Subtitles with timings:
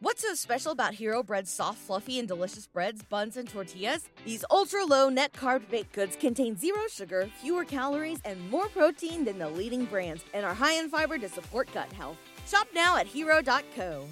[0.00, 4.08] What's so special about Hero Bread's soft, fluffy, and delicious breads, buns, and tortillas?
[4.24, 9.24] These ultra low net carb baked goods contain zero sugar, fewer calories, and more protein
[9.24, 12.16] than the leading brands, and are high in fiber to support gut health.
[12.46, 14.06] Shop now at hero.co.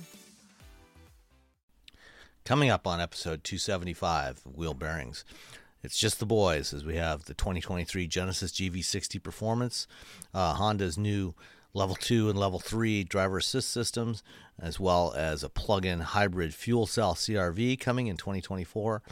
[2.45, 5.25] Coming up on episode 275 Wheel Bearings,
[5.85, 9.87] it's just the boys as we have the 2023 Genesis GV60 Performance,
[10.35, 11.37] uh, Honda's new
[11.77, 14.23] level 2 and level 3 driver assist systems,
[14.59, 19.03] as well as a plug in hybrid fuel cell CRV coming in 2024,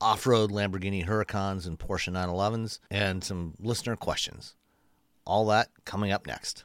[0.00, 4.54] off road Lamborghini Huracans and Porsche 911s, and some listener questions.
[5.26, 6.64] All that coming up next.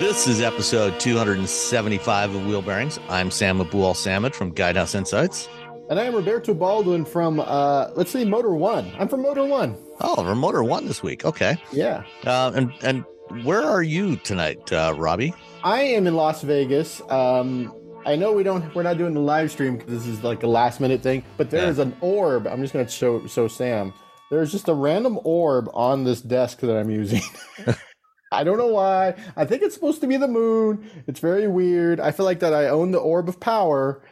[0.00, 2.98] This is episode 275 of Wheel Bearings.
[3.08, 5.48] I'm Sam Abuelsamid from Guidehouse Insights.
[5.92, 8.98] And I am Roberto Baldwin from, uh, let's see, Motor1.
[8.98, 9.76] I'm from Motor One.
[10.00, 11.26] Oh, from Motor1 this week.
[11.26, 11.58] Okay.
[11.70, 12.04] Yeah.
[12.24, 13.04] Uh, and and
[13.44, 15.34] where are you tonight, uh, Robbie?
[15.62, 17.02] I am in Las Vegas.
[17.10, 17.74] Um,
[18.06, 20.46] I know we don't, we're not doing the live stream because this is like a
[20.46, 21.68] last minute thing, but there Yeah.
[21.68, 22.46] is an orb.
[22.46, 23.92] I'm just going to show show Sam.
[24.30, 27.20] There's just a random orb on this desk that I'm using.
[28.32, 29.14] I don't know why.
[29.36, 30.90] I think it's supposed to be the moon.
[31.06, 32.00] It's very weird.
[32.00, 34.02] I feel like that I own the orb of power,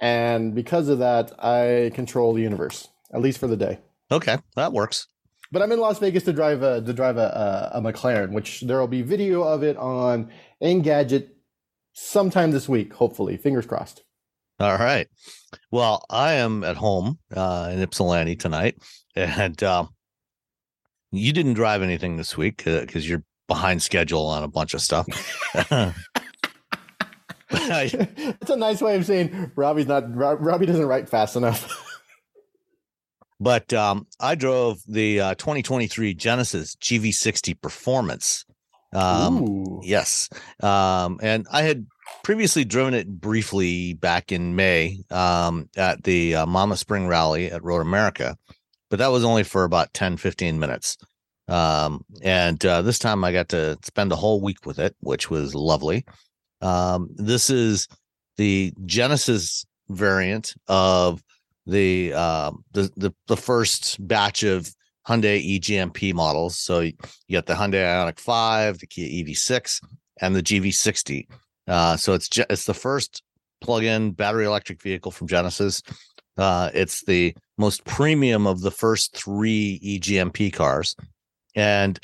[0.00, 3.78] and because of that, I control the universe at least for the day.
[4.10, 5.06] Okay, that works.
[5.52, 8.62] But I'm in Las Vegas to drive a to drive a, a, a McLaren, which
[8.62, 10.30] there will be video of it on
[10.62, 11.28] Engadget
[11.92, 13.36] sometime this week, hopefully.
[13.36, 14.02] Fingers crossed.
[14.60, 15.06] All right.
[15.70, 18.76] Well, I am at home uh, in Ypsilanti tonight,
[19.16, 19.90] and um,
[21.12, 25.06] you didn't drive anything this week because you're behind schedule on a bunch of stuff.
[28.40, 31.68] It's a nice way of saying Robbie's not Robbie doesn't write fast enough.
[33.40, 38.44] but um, I drove the uh, 2023 Genesis GV60 Performance.
[38.92, 39.80] Um.
[39.82, 40.28] Yes.
[40.62, 41.86] Um, and I had
[42.22, 47.62] previously driven it briefly back in May um, at the uh, Mama Spring Rally at
[47.62, 48.36] Road America,
[48.90, 50.96] but that was only for about 10, 15 minutes.
[51.48, 55.30] Um, and uh, this time I got to spend a whole week with it, which
[55.30, 56.04] was lovely.
[56.60, 57.88] Um, this is
[58.36, 61.22] the Genesis variant of
[61.66, 64.68] the, uh, the the the first batch of
[65.08, 66.58] Hyundai eGMP models.
[66.58, 66.92] So you
[67.32, 69.82] got the Hyundai Ioniq 5, the Kia EV6,
[70.20, 71.26] and the GV60.
[71.66, 73.22] Uh, so it's it's the first
[73.60, 75.82] plug-in battery electric vehicle from Genesis.
[76.36, 80.96] Uh, it's the most premium of the first three eGMP cars,
[81.54, 81.98] and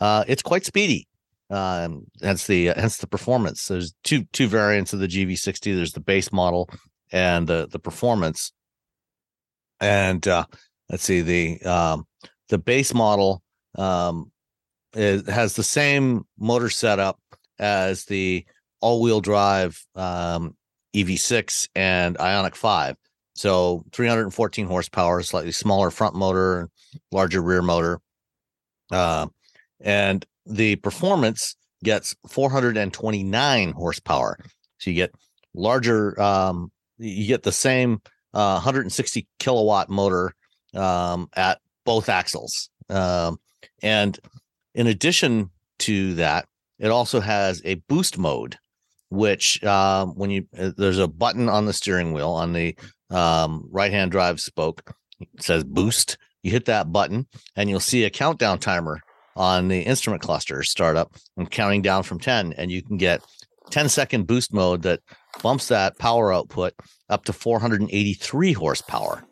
[0.00, 1.08] uh, it's quite speedy.
[1.50, 3.66] Um, hence the hence the performance.
[3.66, 5.74] There's two two variants of the GV60.
[5.74, 6.70] There's the base model
[7.10, 8.52] and the the performance.
[9.80, 10.44] And uh,
[10.88, 12.06] let's see the um,
[12.48, 13.42] the base model
[13.76, 14.30] um,
[14.94, 17.18] is, has the same motor setup
[17.58, 18.44] as the
[18.80, 20.56] all-wheel drive um,
[20.94, 22.96] EV6 and Ioniq 5.
[23.34, 26.68] So 314 horsepower, slightly smaller front motor,
[27.12, 28.00] larger rear motor.
[28.90, 29.28] Uh,
[29.80, 34.38] and the performance gets 429 horsepower.
[34.78, 35.12] So you get
[35.54, 38.00] larger, um, you get the same
[38.34, 40.34] uh, 160 kilowatt motor
[40.74, 42.70] um, at both axles.
[42.88, 43.38] Um,
[43.82, 44.18] and
[44.74, 45.50] in addition
[45.80, 46.46] to that,
[46.78, 48.56] it also has a boost mode,
[49.10, 52.76] which um, when you uh, there's a button on the steering wheel on the
[53.10, 56.16] um, right hand drive spoke, it says boost.
[56.42, 59.02] You hit that button, and you'll see a countdown timer
[59.40, 63.22] on the instrument cluster startup and counting down from 10, and you can get
[63.70, 65.00] 10 second boost mode that
[65.42, 66.74] bumps that power output
[67.08, 69.24] up to 483 horsepower.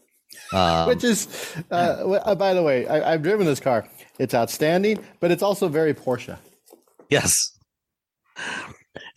[0.54, 3.86] Um, Which is, uh, uh, by the way, I, I've driven this car.
[4.18, 6.38] It's outstanding, but it's also very Porsche.
[7.10, 7.58] Yes.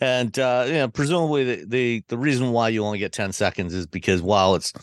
[0.01, 3.74] And uh, you know, presumably the, the the reason why you only get 10 seconds
[3.74, 4.74] is because while it's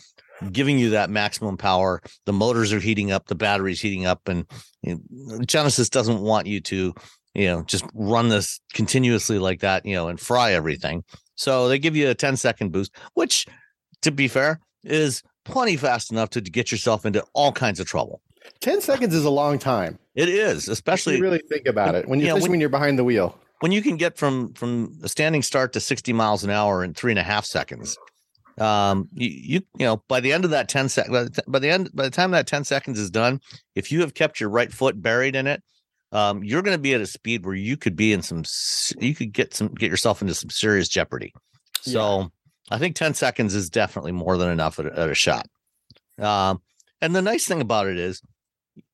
[0.51, 4.45] giving you that maximum power, the motors are heating up, the battery's heating up, and
[4.81, 6.93] you know, Genesis doesn't want you to,
[7.33, 11.03] you know, just run this continuously like that, you know, and fry everything.
[11.35, 13.45] So they give you a 10 second boost, which
[14.01, 18.21] to be fair is plenty fast enough to get yourself into all kinds of trouble.
[18.61, 19.99] 10 seconds is a long time.
[20.15, 22.07] It is, If especially you really think about it.
[22.07, 23.37] When you, Yeah, especially when- when you're behind the wheel.
[23.61, 26.93] when you can get from from a standing start to 60 miles an hour in
[26.93, 27.97] three and a half seconds
[28.59, 31.41] um you you, you know by the end of that 10 sec by the, t-
[31.47, 33.39] by the end by the time that 10 seconds is done
[33.75, 35.63] if you have kept your right foot buried in it
[36.11, 38.43] um you're going to be at a speed where you could be in some
[38.99, 41.33] you could get some get yourself into some serious jeopardy.
[41.81, 42.31] So
[42.71, 45.47] i think 10 seconds is definitely more than enough at a, at a shot.
[46.17, 46.61] Um
[47.01, 48.21] and the nice thing about it is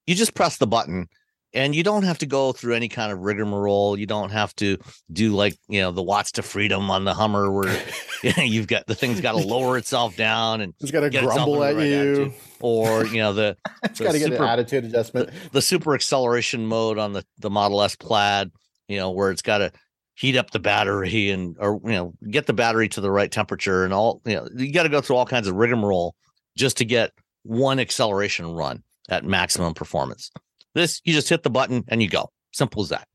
[0.05, 1.07] you just press the button
[1.55, 3.97] and you don't have to go through any kind of rigmarole.
[3.97, 4.77] You don't have to
[5.11, 7.81] do like you know the watts to freedom on the Hummer, where
[8.37, 11.75] you've got the thing's got to lower itself down and it's got to grumble at
[11.75, 12.33] right you, attitude.
[12.59, 15.31] or you know the it's got to get an attitude adjustment.
[15.31, 18.51] The, the, super acceleration mode on the the Model S Plaid,
[18.87, 19.71] you know, where it's got to
[20.15, 23.85] heat up the battery and or you know get the battery to the right temperature
[23.85, 24.21] and all.
[24.25, 26.15] You know, you got to go through all kinds of rigmarole
[26.57, 27.11] just to get
[27.43, 30.31] one acceleration run at maximum performance.
[30.75, 32.29] This you just hit the button and you go.
[32.53, 33.07] Simple as that.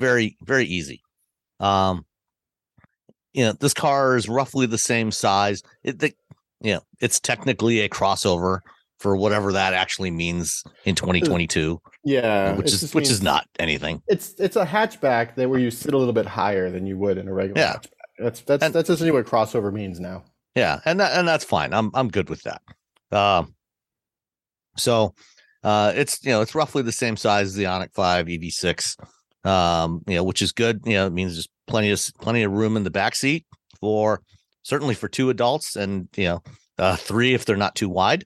[0.00, 1.02] Very very easy.
[1.60, 2.04] Um,
[3.32, 5.62] you know this car is roughly the same size.
[5.84, 6.12] It the,
[6.60, 8.60] you know it's technically a crossover
[8.98, 11.80] for whatever that actually means in 2022.
[12.04, 14.02] Yeah, which is which is not anything.
[14.08, 17.18] It's it's a hatchback that where you sit a little bit higher than you would
[17.18, 17.74] in a regular yeah.
[17.74, 17.90] hatchback.
[18.18, 20.24] That's that's and, that's essentially what crossover means now.
[20.54, 21.74] Yeah, and that, and that's fine.
[21.74, 22.62] I'm I'm good with that.
[23.10, 23.54] Um,
[24.76, 25.14] so
[25.64, 30.02] uh, it's you know it's roughly the same size as the Ioniq 5 EV6, um,
[30.06, 30.82] you know, which is good.
[30.84, 33.46] You know, it means there's plenty of plenty of room in the back seat
[33.80, 34.20] for
[34.62, 36.42] certainly for two adults and you know
[36.78, 38.24] uh, three if they're not too wide.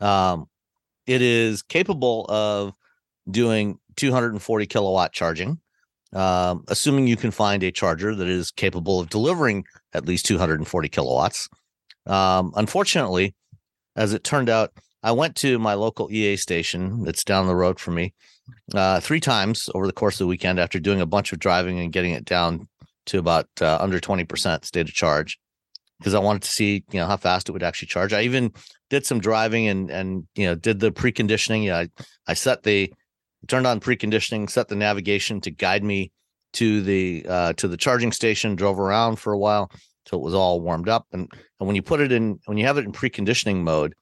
[0.00, 0.46] Um,
[1.06, 2.74] it is capable of
[3.30, 5.58] doing 240 kilowatt charging,
[6.12, 9.64] um, assuming you can find a charger that is capable of delivering
[9.94, 11.48] at least 240 kilowatts.
[12.06, 13.34] Um, unfortunately,
[13.96, 14.72] as it turned out,
[15.02, 18.14] I went to my local EA station that's down the road from me
[18.74, 21.80] uh, three times over the course of the weekend after doing a bunch of driving
[21.80, 22.68] and getting it down
[23.06, 25.38] to about uh, under 20% state of charge
[25.98, 28.12] because I wanted to see, you know, how fast it would actually charge.
[28.12, 28.52] I even
[28.90, 31.64] did some driving and, and, you know, did the preconditioning.
[31.64, 31.78] Yeah.
[31.78, 31.88] I,
[32.26, 32.92] I set the,
[33.46, 36.10] turned on preconditioning, set the navigation to guide me
[36.54, 39.70] to the, uh, to the charging station, drove around for a while
[40.04, 41.06] till it was all warmed up.
[41.12, 41.28] And,
[41.60, 43.94] and when you put it in, when you have it in preconditioning mode,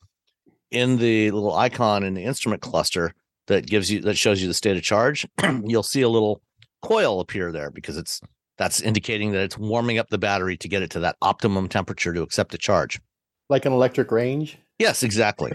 [0.71, 3.13] in the little icon in the instrument cluster
[3.47, 5.27] that gives you that shows you the state of charge,
[5.65, 6.41] you'll see a little
[6.83, 8.21] coil appear there because it's
[8.57, 12.13] that's indicating that it's warming up the battery to get it to that optimum temperature
[12.13, 13.01] to accept the charge.
[13.49, 14.59] Like an electric range?
[14.79, 15.53] Yes, exactly.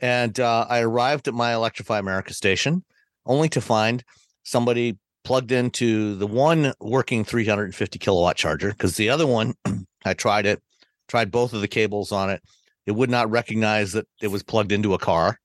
[0.00, 2.84] and uh, I arrived at my Electrify America station
[3.26, 4.02] only to find
[4.44, 9.54] somebody plugged into the one working 350 kilowatt charger because the other one,
[10.04, 10.62] I tried it,
[11.06, 12.42] tried both of the cables on it,
[12.90, 15.38] it would not recognize that it was plugged into a car.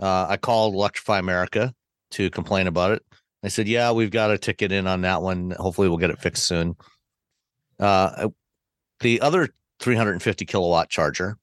[0.00, 1.72] Uh, I called Electrify America
[2.10, 3.04] to complain about it.
[3.44, 5.52] They said, "Yeah, we've got a ticket in on that one.
[5.52, 6.74] Hopefully, we'll get it fixed soon."
[7.78, 8.30] Uh,
[8.98, 11.38] the other 350 kilowatt charger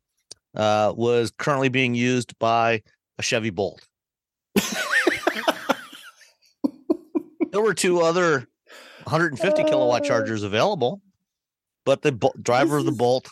[0.56, 2.81] uh, was currently being used by
[3.18, 3.88] a Chevy Bolt.
[7.51, 8.45] there were two other
[9.06, 11.00] 150 kilowatt chargers available,
[11.85, 13.30] but the bo- driver of the Bolt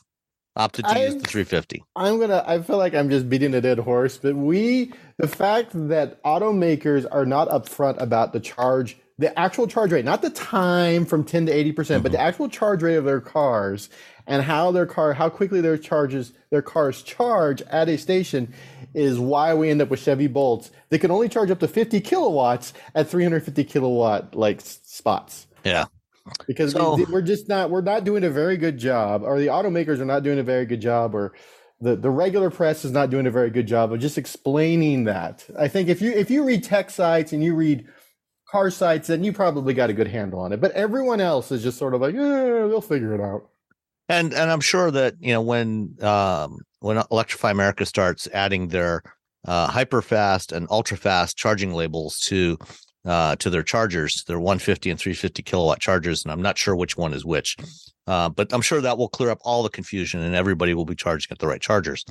[0.57, 1.83] opted to I, use the 350.
[1.95, 2.43] I'm gonna.
[2.45, 7.05] I feel like I'm just beating a dead horse, but we, the fact that automakers
[7.09, 11.45] are not upfront about the charge, the actual charge rate, not the time from 10
[11.45, 12.03] to 80 percent, mm-hmm.
[12.03, 12.27] but the mm-hmm.
[12.27, 13.89] actual charge rate of their cars
[14.25, 18.53] and how their car, how quickly their charges, their cars charge at a station,
[18.93, 20.71] is why we end up with Chevy Bolts.
[20.89, 25.47] They can only charge up to 50 kilowatts at 350 kilowatt like spots.
[25.63, 25.85] Yeah
[26.47, 29.47] because so, we, we're just not we're not doing a very good job or the
[29.47, 31.33] automakers are not doing a very good job or
[31.79, 35.45] the, the regular press is not doing a very good job of just explaining that.
[35.57, 37.87] I think if you if you read tech sites and you read
[38.49, 40.61] car sites then you probably got a good handle on it.
[40.61, 42.21] But everyone else is just sort of like yeah
[42.67, 43.49] they'll figure it out.
[44.09, 49.03] And and i'm sure that you know when um when electrify america starts adding their
[49.45, 52.57] uh, hyper fast and ultra fast charging labels to
[53.05, 56.97] uh, to their chargers, their 150 and 350 kilowatt chargers, and I'm not sure which
[56.97, 57.57] one is which.
[58.05, 60.95] Uh, but I'm sure that will clear up all the confusion, and everybody will be
[60.95, 62.05] charging at the right chargers.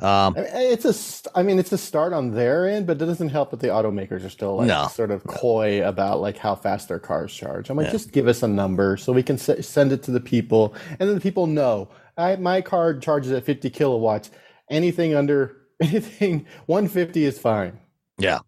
[0.00, 3.50] Um, it's a, I mean, it's a start on their end, but it doesn't help
[3.50, 6.98] that the automakers are still like no, sort of coy about like how fast their
[6.98, 7.68] cars charge.
[7.68, 7.92] I'm like, yeah.
[7.92, 11.08] just give us a number so we can s- send it to the people, and
[11.08, 11.90] then the people know.
[12.16, 14.30] I, my car charges at 50 kilowatts.
[14.70, 17.78] Anything under anything 150 is fine.
[18.18, 18.40] Yeah.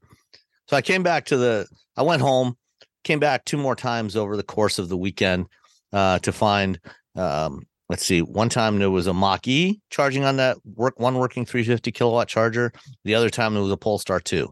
[0.73, 2.57] So I came back to the, I went home,
[3.05, 5.49] came back two more times over the course of the weekend
[5.93, 6.81] uh, to find,
[7.15, 11.17] um, let's see, one time there was a Mach E charging on that work, one
[11.17, 12.73] working 350 kilowatt charger.
[13.05, 14.51] The other time there was a Polestar 2.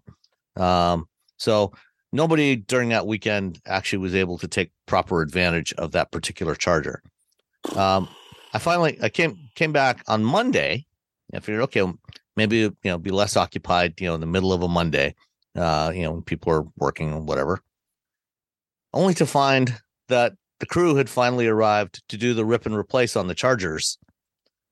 [0.56, 1.06] Um,
[1.38, 1.72] so
[2.12, 7.02] nobody during that weekend actually was able to take proper advantage of that particular charger.
[7.74, 8.10] Um,
[8.52, 10.84] I finally I came came back on Monday.
[11.32, 11.90] I figured, okay,
[12.36, 15.14] maybe you know, be less occupied, you know, in the middle of a Monday
[15.56, 17.60] uh, you know, when people are working or whatever,
[18.92, 19.74] only to find
[20.08, 23.98] that the crew had finally arrived to do the rip and replace on the Chargers.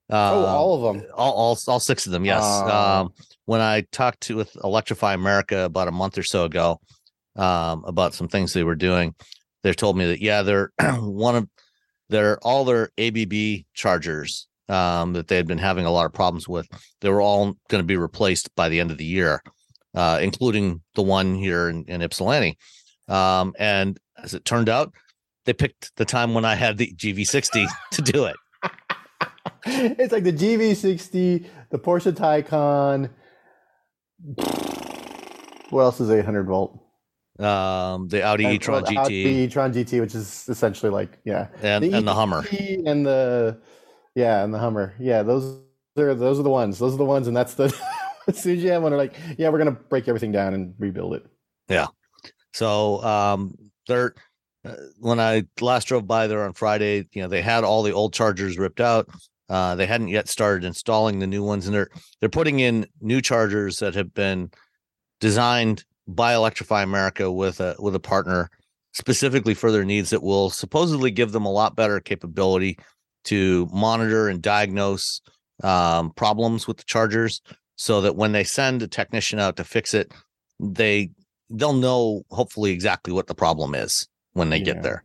[0.09, 1.07] oh, Um, all of them.
[1.15, 2.25] all, all, all six of them.
[2.25, 2.41] Yes.
[2.43, 3.01] Ah.
[3.01, 3.09] Um,
[3.45, 6.79] when I talked to with Electrify America about a month or so ago,
[7.35, 9.15] um, about some things they were doing,
[9.63, 11.49] they told me that yeah, they're one of
[12.09, 16.47] their all their ABB chargers um, that they had been having a lot of problems
[16.47, 16.67] with.
[17.01, 19.41] They were all going to be replaced by the end of the year,
[19.95, 22.57] uh, including the one here in, in Ypsilanti.
[23.07, 24.93] Um, and as it turned out,
[25.45, 28.35] they picked the time when I had the GV60 to do it.
[29.65, 33.09] it's like the GV60, the Porsche Taycan.
[35.71, 36.79] What else is 800 volt?
[37.39, 41.85] Um, the Audi e-tron the GT Audi e-tron GT, which is essentially like yeah, and,
[41.85, 42.45] and the Hummer.
[42.85, 43.61] And the
[44.13, 44.93] yeah, and the Hummer.
[44.99, 45.61] Yeah, those
[45.97, 46.79] are those are the ones.
[46.79, 47.73] Those are the ones, and that's the
[48.29, 50.73] as soon as you have one, they're like, yeah, we're gonna break everything down and
[50.79, 51.25] rebuild it.
[51.67, 51.87] Yeah.
[52.53, 53.55] So um,
[53.87, 54.13] they're
[54.65, 57.93] uh, when I last drove by there on Friday, you know, they had all the
[57.93, 59.09] old chargers ripped out.
[59.47, 63.21] Uh, they hadn't yet started installing the new ones, and they're they're putting in new
[63.21, 64.51] chargers that have been
[65.19, 68.49] designed by Electrify America with a with a partner
[68.93, 72.77] specifically for their needs that will supposedly give them a lot better capability
[73.23, 75.21] to monitor and diagnose
[75.63, 77.41] um, problems with the chargers,
[77.79, 80.11] so that when they send a technician out to fix it,
[80.59, 81.09] they
[81.49, 84.65] they'll know hopefully exactly what the problem is when they Yeah.
[84.65, 85.01] get there.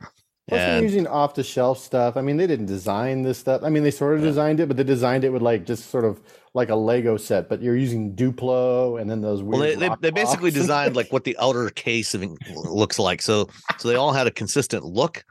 [0.48, 2.16] Plus, they're And using off the shelf stuff.
[2.16, 3.62] I mean, they didn't design this stuff.
[3.62, 4.26] I mean, they sort of Yeah.
[4.30, 6.20] designed it, but they designed it with like just sort of
[6.52, 7.48] like a Lego set.
[7.48, 9.52] But you're using Duplo and then those weird.
[9.52, 13.22] well, they, they, they basically designed like what the outer case of looks like.
[13.22, 15.24] So so they all had a consistent look,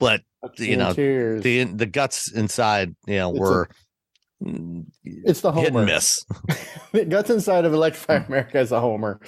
[0.00, 0.22] but
[0.58, 3.74] The you know, the the guts inside, you know, It's were mm,
[5.04, 5.84] it's the Homer.
[5.84, 6.24] miss.
[7.08, 9.20] guts inside of Electrify America as a Homer.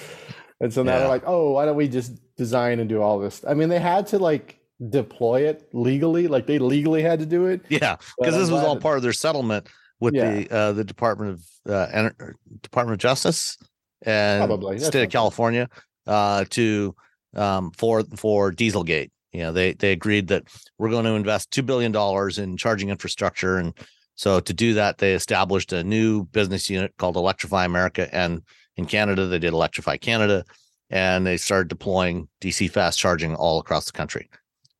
[0.59, 0.99] And so now Yeah.
[0.99, 3.43] they're like, oh, why don't we just design and do all this?
[3.47, 7.45] I mean, they had to like deploy it legally, like they legally had to do
[7.47, 7.61] it.
[7.69, 9.67] Yeah, because this was all part of their settlement
[9.99, 10.31] with Yeah.
[10.33, 13.57] the uh, the Department of uh, Ener- Department of Justice
[14.05, 14.79] and Probably.
[14.79, 15.09] State of.
[15.11, 15.69] California
[16.07, 16.95] uh, to
[17.35, 19.11] um, for for Dieselgate.
[19.31, 20.43] You know, they they agreed that
[20.77, 23.73] we're going to invest two billion dollars in charging infrastructure, and
[24.15, 28.41] so to do that, they established a new business unit called Electrify America, and
[28.77, 30.43] in Canada, they did Electrify Canada,
[30.89, 34.29] and they started deploying DC fast charging all across the country.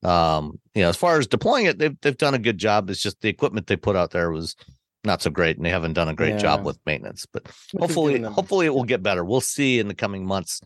[0.03, 2.89] Um, you know, as far as deploying it, they've they've done a good job.
[2.89, 4.55] It's just the equipment they put out there was
[5.03, 7.25] not so great, and they haven't done a great job with maintenance.
[7.31, 7.47] But
[7.79, 9.23] hopefully, hopefully it will get better.
[9.23, 10.61] We'll see in the coming months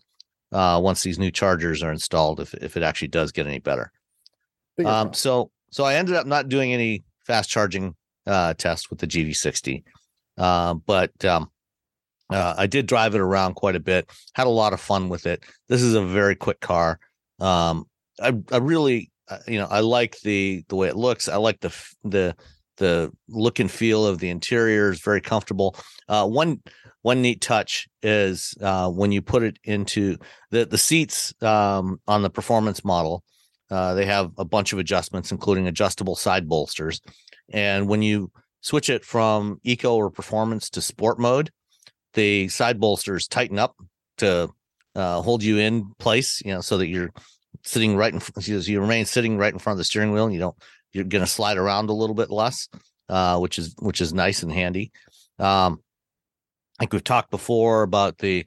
[0.51, 3.91] uh, once these new chargers are installed if if it actually does get any better.
[4.85, 7.95] Um, so so I ended up not doing any fast charging
[8.27, 9.83] uh, test with the GV60,
[10.37, 11.49] uh, but um,
[12.29, 14.09] uh, I did drive it around quite a bit.
[14.33, 15.43] Had a lot of fun with it.
[15.69, 16.99] This is a very quick car.
[17.39, 17.85] Um,
[18.21, 21.29] I I really uh, you know I like the the way it looks.
[21.29, 22.35] I like the the
[22.77, 25.75] the look and feel of the interior is very comfortable.
[26.07, 26.61] Uh, one
[27.01, 30.17] one neat touch is uh, when you put it into
[30.51, 33.23] the the seats um, on the performance model.
[33.69, 37.01] Uh, they have a bunch of adjustments, including adjustable side bolsters.
[37.49, 41.51] And when you switch it from eco or performance to sport mode,
[42.13, 43.75] the side bolsters tighten up
[44.17, 44.49] to
[44.95, 47.11] uh, hold you in place, you know, so that you're
[47.63, 50.33] sitting right in front, you, remain sitting right in front of the steering wheel and
[50.33, 50.55] you don't,
[50.91, 52.67] you're going to slide around a little bit less,
[53.09, 54.91] uh, which is, which is nice and handy.
[55.37, 55.81] Um,
[56.79, 58.45] I think we've talked before about the,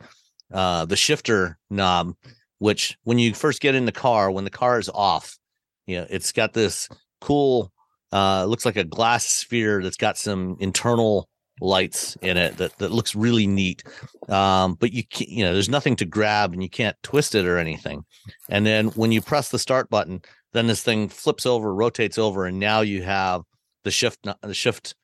[0.52, 2.14] uh, the shifter knob,
[2.59, 5.38] which when you first get in the car, when the car is off,
[5.87, 6.88] you know, it's got this
[7.21, 7.73] cool,
[8.12, 11.29] uh, looks like a glass sphere that's got some internal
[11.61, 13.83] lights in it that, that looks really neat.
[14.29, 17.47] Um, but you can't, you know, there's nothing to grab and you can't twist it
[17.47, 18.05] or anything.
[18.49, 22.47] And then when you press the start button, then this thing flips over, rotates over,
[22.47, 23.43] and now you have
[23.85, 24.95] the shift, the shift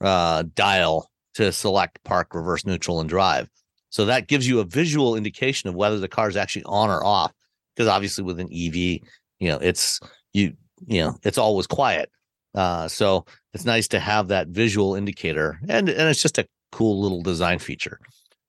[0.00, 3.48] uh, dial to select park, reverse, neutral, and drive.
[3.90, 7.02] So that gives you a visual indication of whether the car is actually on or
[7.04, 7.32] off.
[7.74, 8.74] Because obviously with an EV,
[9.38, 10.00] you know, it's
[10.32, 10.54] you,
[10.86, 12.10] you know, it's always quiet.
[12.56, 17.00] Uh, so it's nice to have that visual indicator, and and it's just a cool
[17.00, 18.00] little design feature.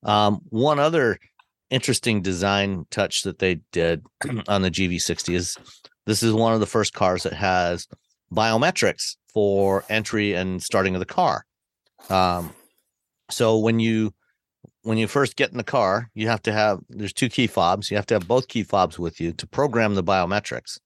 [0.04, 1.20] Um, one other
[1.70, 4.06] interesting design touch that they did
[4.48, 5.58] on the GV60 is
[6.06, 7.88] this is one of the first cars that has
[8.34, 11.46] biometrics for entry and starting of the car.
[12.10, 12.54] Um,
[13.30, 14.14] so when you
[14.84, 17.92] when you first get in the car, you have to have there's two key fobs.
[17.92, 20.80] You have to have both key fobs with you to program the biometrics.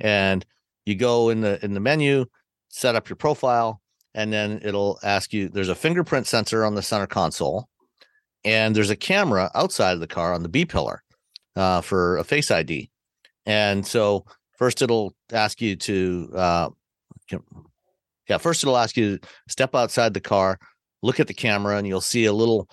[0.00, 0.44] And
[0.86, 2.26] you go in the in the menu,
[2.68, 3.80] set up your profile,
[4.14, 7.68] and then it'll ask you there's a fingerprint sensor on the center console,
[8.44, 11.02] and there's a camera outside of the car on the B pillar
[11.56, 12.90] uh, for a face ID.
[13.46, 14.24] And so
[14.58, 16.68] first it'll ask you to uh,
[18.28, 20.58] yeah, first it'll ask you to step outside the car,
[21.02, 22.68] look at the camera, and you'll see a little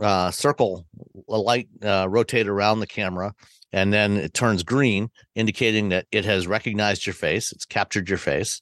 [0.00, 0.86] uh, circle,
[1.28, 3.32] a light uh, rotate around the camera,
[3.72, 7.52] and then it turns green, indicating that it has recognized your face.
[7.52, 8.60] It's captured your face.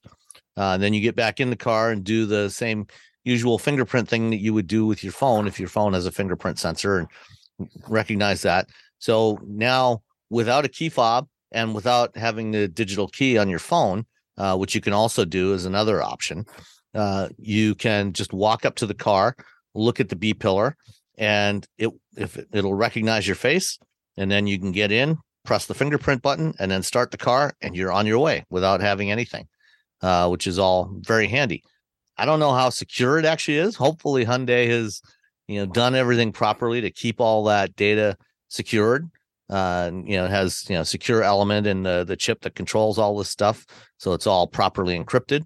[0.59, 2.87] Uh, then you get back in the car and do the same
[3.25, 6.13] usual fingerprint thing that you would do with your phone if your phone has a
[6.13, 7.09] fingerprint sensor and
[7.89, 8.69] recognize that.
[8.99, 14.05] So now, without a key fob and without having the digital key on your phone,
[14.37, 16.45] uh, which you can also do as another option,
[16.95, 19.37] uh, you can just walk up to the car,
[19.75, 20.77] look at the B pillar,
[21.17, 23.79] and it if it, it'll recognize your face,
[24.17, 27.55] and then you can get in, press the fingerprint button, and then start the car,
[27.61, 29.47] and you're on your way without having anything,
[30.03, 31.63] uh, which is all very handy.
[32.17, 33.77] I don't know how secure it actually is.
[33.77, 35.01] Hopefully, Hyundai has
[35.47, 38.17] you know done everything properly to keep all that data
[38.49, 39.09] secured.
[39.49, 42.99] Uh, you know, it has you know secure element in the the chip that controls
[42.99, 43.67] all this stuff,
[43.99, 45.45] so it's all properly encrypted.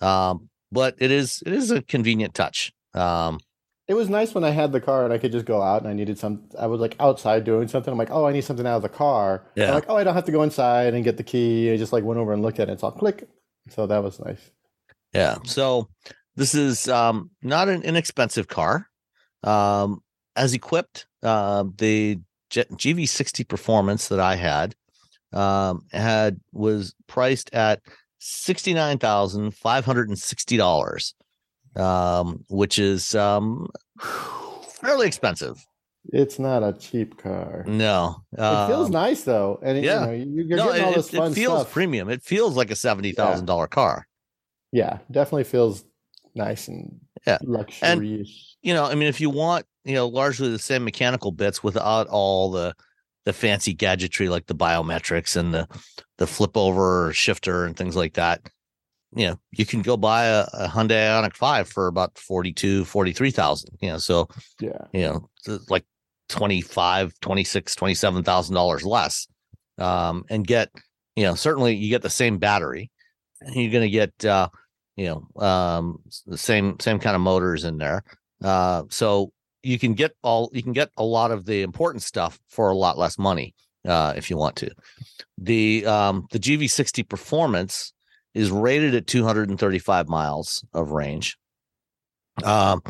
[0.00, 2.72] Um, but it is it is a convenient touch.
[2.94, 3.38] Um,
[3.86, 5.90] it was nice when I had the car and I could just go out and
[5.90, 6.44] I needed some.
[6.58, 7.92] I was like outside doing something.
[7.92, 9.44] I'm like, oh, I need something out of the car.
[9.56, 9.68] Yeah.
[9.68, 11.70] I'm like, oh, I don't have to go inside and get the key.
[11.70, 12.72] I just like went over and looked at it.
[12.72, 13.28] It's all click.
[13.70, 14.50] So that was nice.
[15.12, 15.38] Yeah.
[15.44, 15.88] So
[16.36, 18.88] this is um, not an inexpensive car.
[19.42, 20.02] Um,
[20.36, 22.18] as equipped, uh, the
[22.50, 24.74] GV60 Performance that I had
[25.32, 27.80] um, had was priced at
[28.18, 31.14] sixty nine thousand five hundred and sixty dollars
[31.76, 33.68] um, which is um,
[34.68, 35.64] fairly expensive.
[36.12, 37.64] It's not a cheap car.
[37.66, 40.96] No, it feels um, nice though, and yeah, you know, you're no, getting all it,
[40.96, 41.72] this fun it feels stuff.
[41.72, 42.08] premium.
[42.10, 44.06] It feels like a seventy thousand dollar car.
[44.70, 45.84] Yeah, definitely feels
[46.34, 48.56] nice and yeah, luxurious.
[48.62, 51.62] And, you know, I mean, if you want, you know, largely the same mechanical bits
[51.62, 52.74] without all the
[53.24, 55.66] the fancy gadgetry like the biometrics and the
[56.18, 58.48] the flip over shifter and things like that
[59.16, 63.70] you know, you can go buy a, a Hyundai Ioniq 5 for about 42, 43,000,
[63.80, 64.28] you know, so,
[64.60, 65.30] yeah, you know,
[65.68, 65.84] like
[66.28, 69.26] 25, 26, 27,000 dollars less.
[69.78, 70.70] Um, and get,
[71.16, 72.90] you know, certainly you get the same battery
[73.52, 74.48] you're going to get, uh,
[74.96, 78.04] you know, um, the same, same kind of motors in there.
[78.42, 79.32] Uh, so
[79.62, 82.76] you can get all, you can get a lot of the important stuff for a
[82.76, 83.54] lot less money,
[83.86, 84.70] uh, if you want to.
[85.38, 87.92] The, um, the GV60 performance,
[88.34, 91.38] is rated at 235 miles of range.
[92.42, 92.82] Um,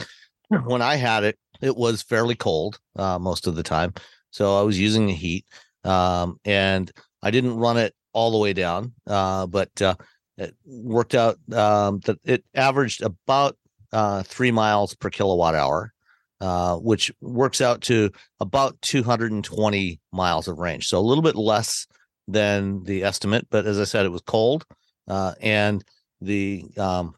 [0.49, 3.95] when I had it, it was fairly cold uh, most of the time,
[4.31, 5.47] so I was using the heat,
[5.85, 6.91] um, and
[7.23, 9.95] I didn't run it all the way down, uh, but uh,
[10.37, 13.57] it worked out um, that it averaged about
[13.93, 15.93] uh, three miles per kilowatt hour,
[16.41, 20.89] uh, which works out to about 220 miles of range.
[20.89, 21.87] So a little bit less
[22.27, 24.65] than the estimate, but as I said, it was cold
[25.09, 25.85] uh, and
[26.21, 27.15] the um,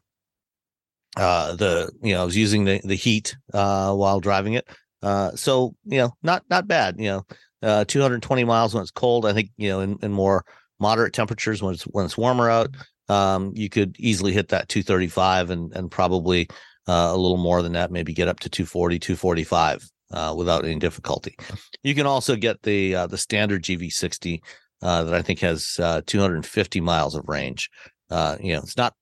[1.17, 4.67] uh, the you know I was using the the heat uh, while driving it.
[5.01, 6.95] Uh, so you know not not bad.
[6.99, 7.25] You know,
[7.61, 9.25] uh, 220 miles when it's cold.
[9.25, 10.45] I think you know in, in more
[10.79, 12.69] moderate temperatures when it's when it's warmer out,
[13.09, 16.47] um, you could easily hit that 235 and and probably
[16.87, 20.79] uh, a little more than that, maybe get up to 240, 245 uh, without any
[20.79, 21.35] difficulty.
[21.83, 24.39] You can also get the uh, the standard GV60
[24.81, 27.69] uh, that I think has uh, 250 miles of range.
[28.09, 28.93] Uh, you know, it's not,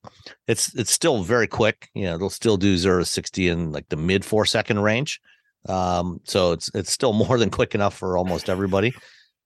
[0.47, 1.89] it's it's still very quick.
[1.93, 5.21] You know, it'll still do zero to 60 in like the mid four second range.
[5.67, 8.93] Um, so it's it's still more than quick enough for almost everybody.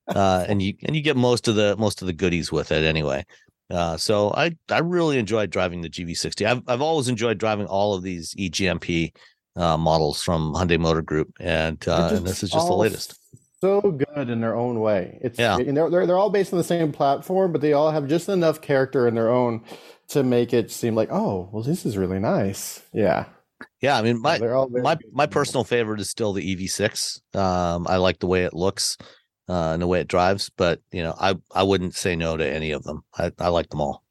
[0.08, 2.84] Uh, and you and you get most of the most of the goodies with it
[2.84, 3.26] anyway.
[3.70, 6.46] Uh, so I I really enjoyed driving the GV60.
[6.46, 9.14] I've I've always enjoyed driving all of these EGMP
[9.56, 13.19] uh, models from Hyundai Motor Group, and, uh, and this is just the latest
[13.62, 15.20] so good in their own way.
[15.22, 15.58] It's yeah.
[15.58, 18.62] they're, they're they're all based on the same platform, but they all have just enough
[18.62, 19.64] character in their own
[20.10, 22.82] to make it seem like, oh, well, this is really nice.
[22.94, 23.26] Yeah.
[23.82, 27.36] Yeah, I mean, my my my personal favorite is still the EV6.
[27.36, 28.98] Um, I like the way it looks
[29.50, 32.48] uh, and the way it drives, but you know, I I wouldn't say no to
[32.48, 33.04] any of them.
[33.18, 34.04] I, I like them all.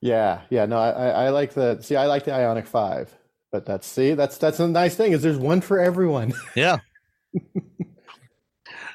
[0.00, 3.14] Yeah, yeah, no, I I like the see, I like the Ioniq Five,
[3.50, 6.34] but that's see, that's that's a nice thing is there's one for everyone.
[6.54, 6.78] Yeah.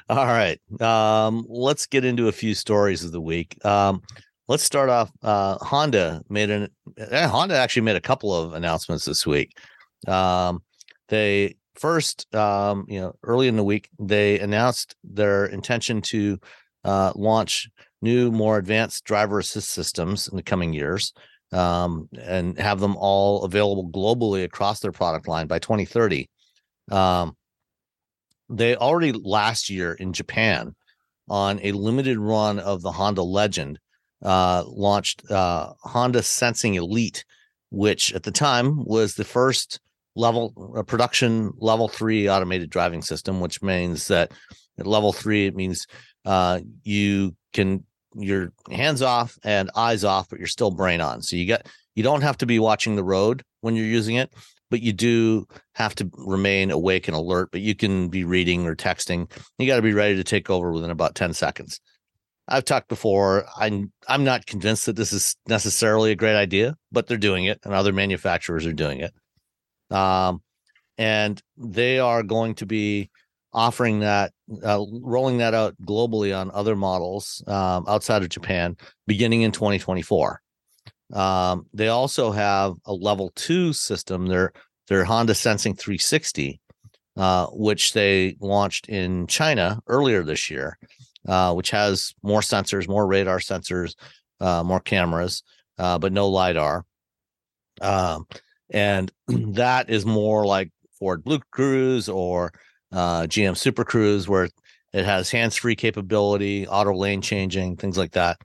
[0.08, 0.58] All right.
[0.80, 3.62] Um, let's get into a few stories of the week.
[3.64, 4.02] Um,
[4.48, 5.10] let's start off.
[5.22, 9.52] Uh, Honda made an eh, Honda actually made a couple of announcements this week.
[10.06, 10.62] Um,
[11.08, 16.38] they first, um, you know, early in the week, they announced their intention to
[16.84, 17.68] uh, launch
[18.00, 21.12] new, more advanced driver assist systems in the coming years
[21.52, 26.28] um, and have them all available globally across their product line by 2030.
[26.90, 27.36] Um,
[28.48, 30.74] they already last year in Japan
[31.28, 33.78] on a limited run of the Honda Legend
[34.22, 37.24] uh, launched uh, Honda Sensing Elite,
[37.70, 39.80] which at the time was the first
[40.16, 44.32] level uh, production level three automated driving system, which means that
[44.78, 45.86] at level three it means
[46.24, 47.84] uh, you can
[48.14, 51.22] your hands off and eyes off, but you're still brain on.
[51.22, 54.32] So you get you don't have to be watching the road when you're using it,
[54.70, 57.50] but you do have to remain awake and alert.
[57.52, 59.30] But you can be reading or texting.
[59.58, 61.80] You got to be ready to take over within about 10 seconds.
[62.48, 63.44] I've talked before.
[63.56, 67.60] I'm I'm not convinced that this is necessarily a great idea, but they're doing it,
[67.64, 69.12] and other manufacturers are doing it.
[69.94, 70.42] Um,
[70.96, 73.10] and they are going to be
[73.52, 74.32] offering that,
[74.64, 78.76] uh, rolling that out globally on other models um, outside of Japan,
[79.06, 80.40] beginning in 2024.
[81.12, 84.26] Um, they also have a level two system.
[84.26, 84.52] Their
[84.88, 86.60] their Honda Sensing 360,
[87.16, 90.78] uh, which they launched in China earlier this year,
[91.26, 93.94] uh, which has more sensors, more radar sensors,
[94.40, 95.42] uh, more cameras,
[95.78, 96.84] uh, but no lidar.
[97.80, 98.26] Um,
[98.70, 102.52] and that is more like Ford Blue Cruise or
[102.92, 104.48] uh, GM Super Cruise, where
[104.92, 108.38] it has hands-free capability, auto lane changing, things like that.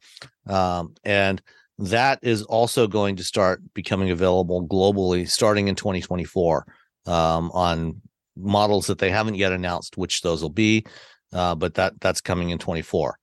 [0.46, 1.42] Um, and
[1.80, 6.66] that is also going to start becoming available globally starting in 2024
[7.06, 8.02] um, on
[8.36, 10.86] models that they haven't yet announced which those will be,
[11.34, 13.18] uh, but that that's coming in 24.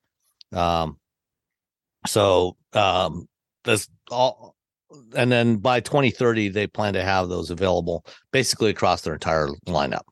[0.53, 0.99] Um,
[2.07, 3.27] so um,
[3.65, 4.57] that's all.
[5.15, 10.03] And then by 2030, they plan to have those available basically across their entire lineup.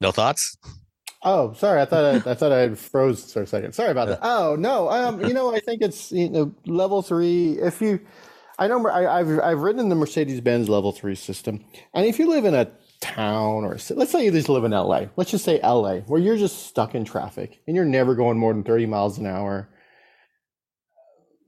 [0.00, 0.56] No thoughts?
[1.22, 1.80] Oh, sorry.
[1.80, 3.72] I thought I, I thought I froze for a second.
[3.74, 4.20] Sorry about that.
[4.22, 4.90] Oh no.
[4.90, 7.58] Um, you know, I think it's you know level three.
[7.58, 8.00] If you,
[8.58, 12.28] I know I, have I've ridden the Mercedes Benz level three system, and if you
[12.28, 15.60] live in a town or let's say you just live in LA, let's just say
[15.62, 19.18] LA, where you're just stuck in traffic and you're never going more than thirty miles
[19.18, 19.68] an hour.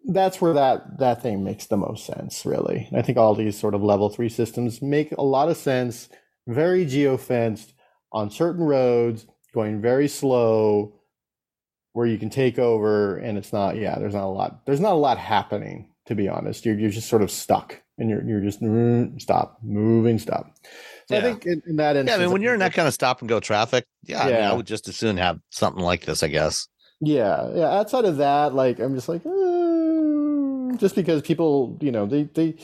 [0.05, 2.89] That's where that that thing makes the most sense, really.
[2.95, 6.11] I think all these sort of level three systems make a lot of sense.
[6.47, 7.73] Very geo fenced
[8.13, 10.93] on certain roads going very slow
[11.93, 14.93] where you can take over and it's not yeah there's not a lot there's not
[14.93, 18.41] a lot happening to be honest you're, you're just sort of stuck and you're you're
[18.41, 20.55] just mm, stop moving stop
[21.07, 21.19] so yeah.
[21.19, 22.95] i think in, in that instance, yeah i mean when you're in that kind of
[22.95, 24.23] stop and go traffic yeah, yeah.
[24.23, 26.69] I, mean, I would just as soon have something like this i guess
[27.01, 32.07] yeah yeah outside of that like i'm just like uh, just because people you know
[32.07, 32.57] they they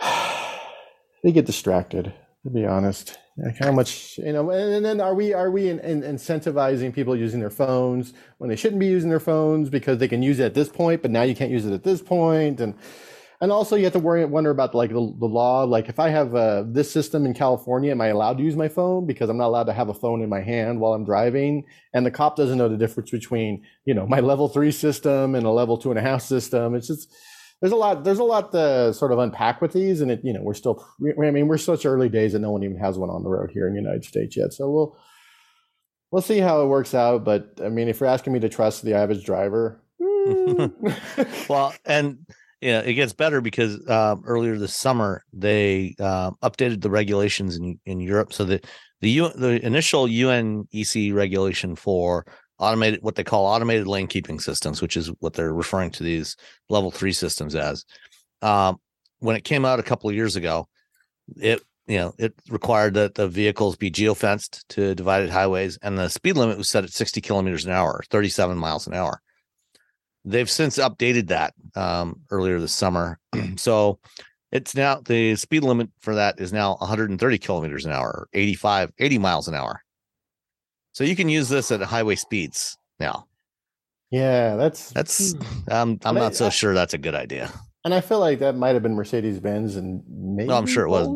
[1.24, 2.12] they get distracted
[2.44, 3.18] to be honest.
[3.36, 7.16] Like how much you know and then are we are we in, in incentivizing people
[7.16, 10.44] using their phones when they shouldn't be using their phones because they can use it
[10.44, 12.60] at this point but now you can't use it at this point?
[12.60, 12.74] And
[13.40, 15.64] and also you have to worry wonder about like the, the law.
[15.64, 18.68] Like if i have uh, this system in california am i allowed to use my
[18.68, 19.06] phone?
[19.06, 21.64] Because i'm not allowed to have a phone in my hand while i'm driving.
[21.94, 25.46] And the cop doesn't know the difference between you know my level three system and
[25.46, 26.74] a level two and a half system.
[26.74, 27.14] It's just
[27.62, 30.32] there's a lot there's a lot to sort of unpack with these and it you
[30.32, 30.84] know we're still
[31.22, 33.50] i mean we're such early days that no one even has one on the road
[33.50, 34.96] here in the united states yet so we'll
[36.10, 38.82] we'll see how it works out but i mean if you're asking me to trust
[38.82, 41.48] the average driver mm.
[41.48, 42.18] well and
[42.60, 47.78] yeah it gets better because um, earlier this summer they uh, updated the regulations in,
[47.86, 48.66] in europe so that
[49.02, 52.24] the U, the initial UNECE regulation for
[52.62, 56.36] automated what they call automated lane keeping systems, which is what they're referring to these
[56.68, 57.84] level three systems as.
[58.40, 58.80] Um,
[59.18, 60.68] when it came out a couple of years ago,
[61.36, 66.08] it you know it required that the vehicles be geofenced to divided highways, and the
[66.08, 69.20] speed limit was set at 60 kilometers an hour, 37 miles an hour.
[70.24, 73.18] They've since updated that um, earlier this summer,
[73.56, 73.98] so
[74.52, 79.18] it's now the speed limit for that is now 130 kilometers an hour, 85, 80
[79.18, 79.82] miles an hour.
[80.92, 83.26] So you can use this at highway speeds now.
[84.10, 85.34] Yeah, that's that's.
[85.70, 87.50] Um, I'm not so sure that's a good idea.
[87.84, 90.48] And I feel like that might have been Mercedes Benz and maybe.
[90.48, 91.06] No, I'm sure it was.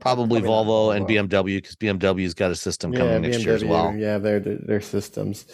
[0.00, 3.54] Probably, Probably Volvo and BMW because BMW's got a system coming yeah, next BMW, year
[3.54, 3.94] as well.
[3.96, 5.46] Yeah, their their systems.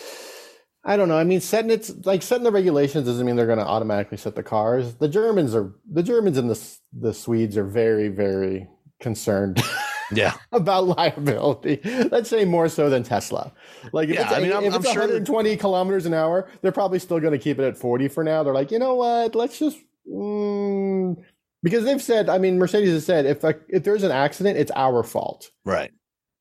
[0.85, 1.17] I don't know.
[1.17, 4.35] I mean, setting it's like setting the regulations doesn't mean they're going to automatically set
[4.35, 4.97] the cars.
[4.97, 6.61] The Germans are the Germans and the
[6.93, 8.69] the Swedes are very very
[9.01, 9.62] concerned
[10.12, 10.35] yeah.
[10.53, 11.81] about liability.
[12.11, 13.53] Let's say more so than tesla.
[13.93, 16.49] Like if yeah, it's, I mean, I'm, if it's I'm 120 sure kilometers an hour
[16.62, 18.43] they're probably still going to keep it at 40 for now.
[18.43, 19.35] They're like you know what?
[19.35, 19.79] Let's just
[20.11, 21.17] mm,
[21.62, 24.73] because they've said i mean mercedes has said if like if there's an accident it's
[24.77, 25.51] our fault.
[25.64, 25.90] Right.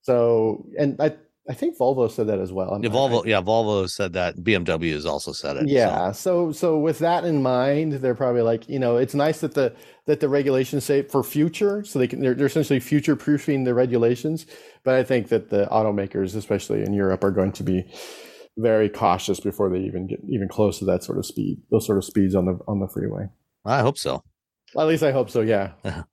[0.02, 1.15] So and i
[1.49, 2.79] I think Volvo said that as well.
[2.82, 4.38] Yeah, Volvo, yeah, Volvo said that.
[4.38, 5.67] BMW has also said it.
[5.67, 6.13] Yeah.
[6.13, 6.51] So.
[6.51, 9.75] so, so with that in mind, they're probably like, you know, it's nice that the
[10.06, 13.73] that the regulations say for future, so they can they're, they're essentially future proofing the
[13.73, 14.45] regulations.
[14.84, 17.86] But I think that the automakers, especially in Europe, are going to be
[18.58, 21.97] very cautious before they even get even close to that sort of speed, those sort
[21.97, 23.27] of speeds on the on the freeway.
[23.65, 24.23] I hope so.
[24.77, 25.41] At least I hope so.
[25.41, 25.71] Yeah.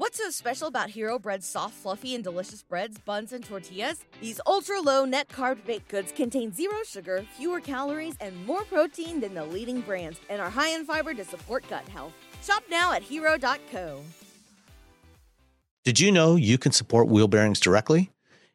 [0.00, 4.02] What's so special about Hero Bread's soft, fluffy, and delicious breads, buns, and tortillas?
[4.22, 9.20] These ultra low net carb baked goods contain zero sugar, fewer calories, and more protein
[9.20, 12.14] than the leading brands, and are high in fiber to support gut health.
[12.42, 14.00] Shop now at hero.co.
[15.84, 18.10] Did you know you can support Wheel Bearings directly?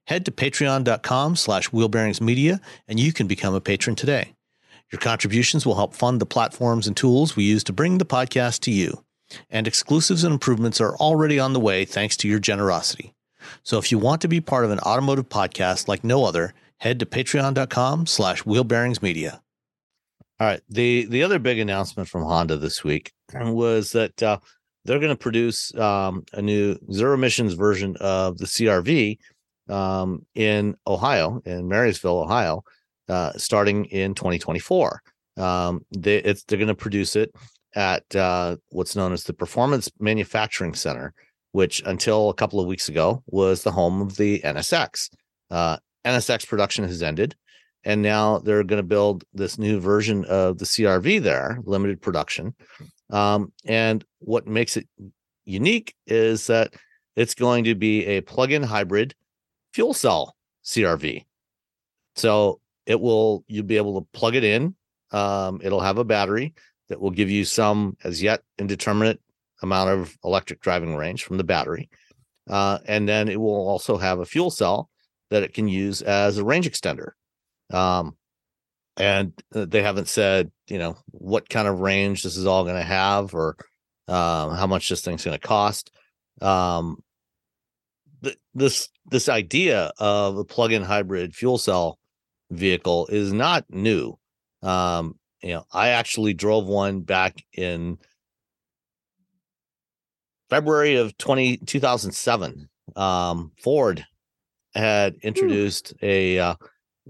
[0.08, 4.34] Head to patreon.com slash wheelbearingsmedia and you can become a patron today.
[4.92, 8.62] Your contributions will help fund the platforms and tools we use to bring the podcast
[8.62, 9.05] to you
[9.50, 13.14] and exclusives and improvements are already on the way thanks to your generosity.
[13.64, 17.00] So if you want to be part of an automotive podcast like no other, head
[17.00, 19.40] to patreon.com slash wheelbearingsmedia.
[20.40, 20.62] All right.
[20.70, 24.40] The the other big announcement from Honda this week was that uh,
[24.84, 29.18] they're going to produce um, a new zero emissions version of the CRV
[29.70, 32.64] um, in Ohio, in Marysville, Ohio,
[33.08, 35.02] uh, starting in 2024.
[35.38, 37.34] Um, they, they're going to produce it
[37.76, 41.14] at uh, what's known as the Performance Manufacturing Center,
[41.52, 45.10] which until a couple of weeks ago was the home of the NSX.
[45.52, 47.36] Uh, NSX production has ended,
[47.84, 52.56] and now they're going to build this new version of the CRV there, limited production.
[53.10, 54.88] Um, and what makes it
[55.46, 56.74] unique is that
[57.16, 59.14] it's going to be a plug-in hybrid
[59.74, 61.26] fuel cell CRV.
[62.16, 64.76] So it will you'll be able to plug it in.
[65.12, 66.54] Um, it'll have a battery
[66.90, 69.20] that will give you some as yet indeterminate
[69.62, 71.90] amount of electric driving range from the battery.
[72.50, 74.90] Uh, and then it will also have a fuel cell
[75.30, 77.12] that it can use as a range extender.
[77.74, 78.16] Um,
[78.98, 82.76] and uh, they haven't said, you know, what kind of range this is all going
[82.76, 83.58] to have or
[84.08, 85.92] um, how much this thing's going to cost.
[86.42, 87.04] Um,
[88.24, 92.00] th- this this idea of a plug-in hybrid fuel cell
[92.52, 94.18] vehicle is not new.
[94.62, 98.00] Um, you know, I actually drove one back in
[100.50, 102.68] February of 20, 2007.
[102.96, 104.04] Um, Ford
[104.74, 106.56] had introduced a uh,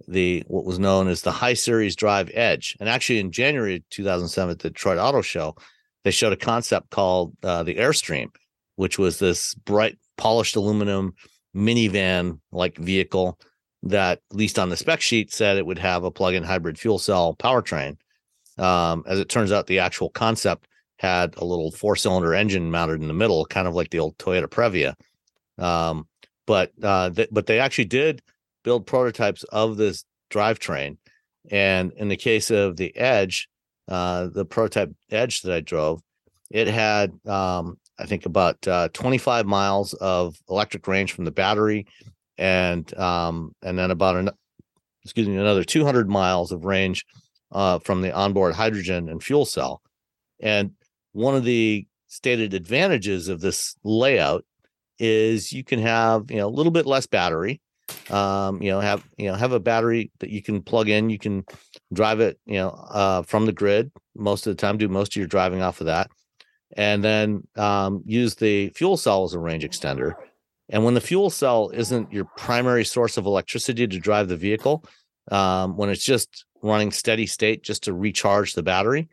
[0.09, 4.59] the what was known as the HySeries Drive Edge, and actually in January 2007 at
[4.59, 5.55] the Detroit Auto Show,
[6.03, 8.27] they showed a concept called uh, the Airstream,
[8.75, 11.13] which was this bright polished aluminum
[11.55, 13.39] minivan like vehicle
[13.83, 16.99] that, at least on the spec sheet, said it would have a plug-in hybrid fuel
[16.99, 17.95] cell powertrain.
[18.57, 23.01] Um, as it turns out, the actual concept had a little four cylinder engine mounted
[23.01, 24.95] in the middle, kind of like the old Toyota Previa.
[25.63, 26.07] Um,
[26.45, 28.21] but uh, th- but they actually did
[28.63, 30.97] build prototypes of this drivetrain,
[31.51, 33.47] and in the case of the Edge,
[33.87, 36.01] uh, the prototype Edge that I drove,
[36.49, 41.87] it had um, I think about uh, 25 miles of electric range from the battery,
[42.37, 44.29] and um, and then about an
[45.03, 47.05] excuse me another 200 miles of range
[47.51, 49.81] uh, from the onboard hydrogen and fuel cell.
[50.39, 50.71] And
[51.13, 54.45] one of the stated advantages of this layout
[54.99, 57.59] is you can have you know a little bit less battery
[58.09, 61.09] um you know have you know have a battery that you can plug in.
[61.09, 61.45] You can
[61.93, 63.91] drive it you know uh from the grid.
[64.15, 66.09] Most of the time do most of your driving off of that.
[66.75, 70.13] And then um use the fuel cell as a range extender.
[70.69, 74.83] And when the fuel cell isn't your primary source of electricity to drive the vehicle
[75.31, 79.07] um when it's just running steady state just to recharge the battery,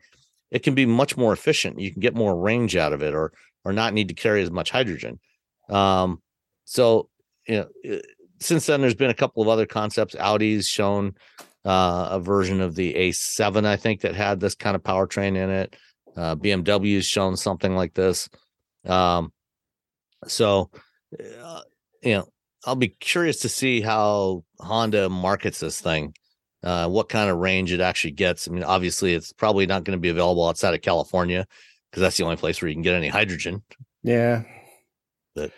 [0.51, 1.79] it can be much more efficient.
[1.79, 3.33] You can get more range out of it, or
[3.65, 5.19] or not need to carry as much hydrogen.
[5.69, 6.21] Um,
[6.65, 7.09] so
[7.47, 7.99] you know,
[8.39, 10.15] since then there's been a couple of other concepts.
[10.15, 11.15] Audi's shown
[11.65, 15.49] uh, a version of the A7, I think, that had this kind of powertrain in
[15.49, 15.75] it.
[16.15, 18.29] Uh, BMW's shown something like this.
[18.85, 19.31] Um,
[20.27, 20.69] so,
[21.41, 21.61] uh,
[22.01, 22.27] you know,
[22.65, 26.13] I'll be curious to see how Honda markets this thing
[26.63, 28.47] uh, what kind of range it actually gets.
[28.47, 31.45] I mean, obviously, it's probably not going to be available outside of California
[31.91, 33.61] because that's the only place where you can get any hydrogen.
[34.01, 34.43] Yeah.
[35.35, 35.51] But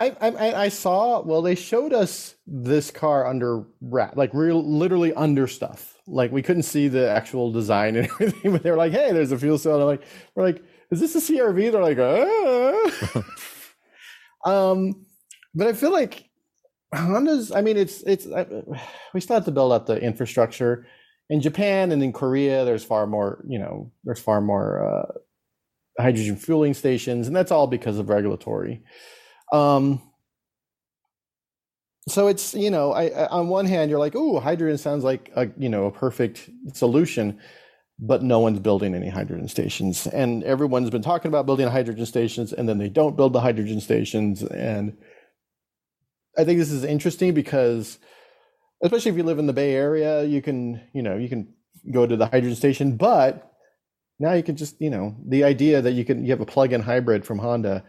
[0.00, 1.20] I, I I saw.
[1.20, 5.98] Well, they showed us this car under wrap, like real, literally under stuff.
[6.06, 9.32] Like we couldn't see the actual design and everything, but they were like, "Hey, there's
[9.32, 10.02] a fuel cell." And I'm like,
[10.34, 11.98] "We're like, is this a CRV?" They're like,
[13.14, 13.24] "Ah."
[14.72, 15.06] um,
[15.54, 16.28] but I feel like
[16.94, 17.52] Honda's.
[17.52, 18.26] I mean, it's it's.
[19.14, 20.86] we still have to build up the infrastructure
[21.30, 22.64] in Japan and in Korea.
[22.64, 23.44] There's far more.
[23.48, 28.82] You know, there's far more uh, hydrogen fueling stations, and that's all because of regulatory.
[29.52, 30.02] Um,
[32.08, 35.30] so it's you know, I, I on one hand you're like, oh, hydrogen sounds like
[35.36, 37.40] a you know a perfect solution,
[37.98, 42.52] but no one's building any hydrogen stations, and everyone's been talking about building hydrogen stations,
[42.52, 44.96] and then they don't build the hydrogen stations, and
[46.36, 47.98] I think this is interesting because
[48.82, 51.52] especially if you live in the Bay Area, you can you know you can
[51.92, 53.52] go to the hydrogen station, but
[54.18, 56.80] now you can just you know the idea that you can you have a plug-in
[56.80, 57.84] hybrid from Honda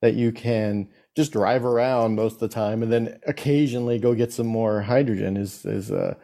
[0.00, 4.32] that you can just drive around most of the time and then occasionally go get
[4.32, 6.14] some more hydrogen is is uh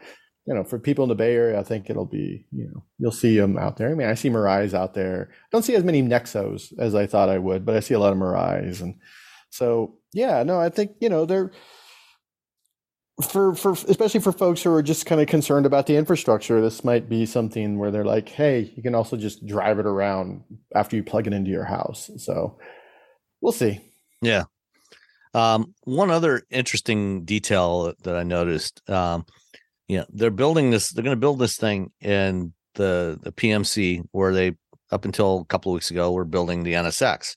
[0.47, 3.11] you know for people in the bay area i think it'll be you know you'll
[3.11, 3.91] see them out there.
[3.91, 5.31] I mean i see mirais out there.
[5.31, 7.99] I don't see as many nexos as i thought i would but i see a
[7.99, 8.95] lot of mirais and
[9.55, 11.51] so yeah no i think you know they're
[13.23, 16.83] for for especially for folks who are just kind of concerned about the infrastructure this
[16.83, 20.43] might be something where they're like hey you can also just drive it around
[20.75, 22.59] after you plug it into your house so
[23.41, 23.81] we'll see
[24.21, 24.45] yeah
[25.35, 29.27] um, one other interesting detail that I noticed, um,
[29.89, 30.91] you know, they're building this.
[30.91, 34.57] They're going to build this thing in the the PMC where they
[34.93, 37.37] up until a couple of weeks ago were building the NSX.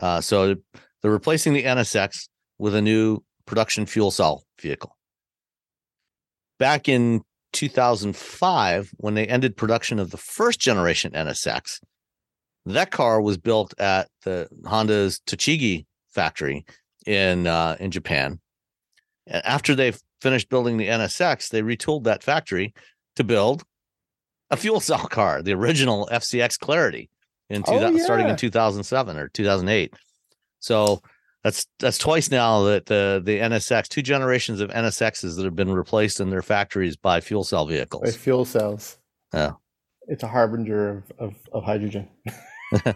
[0.00, 0.56] Uh, so
[1.02, 4.96] they're replacing the NSX with a new production fuel cell vehicle.
[6.58, 11.80] Back in 2005, when they ended production of the first generation NSX,
[12.66, 16.66] that car was built at the Honda's Tochigi factory
[17.06, 18.40] in uh, in Japan.
[19.26, 22.74] And after they finished building the NSX, they retooled that factory
[23.16, 23.62] to build
[24.50, 27.10] a fuel cell car, the original FCX Clarity,
[27.50, 28.04] in two, oh, yeah.
[28.04, 29.94] starting in 2007 or 2008.
[30.60, 31.02] So
[31.44, 35.72] that's that's twice now that the the NSX, two generations of NSXs that have been
[35.72, 38.02] replaced in their factories by fuel cell vehicles.
[38.02, 38.98] By fuel cells.
[39.32, 39.52] Yeah,
[40.06, 42.08] it's a harbinger of of, of hydrogen.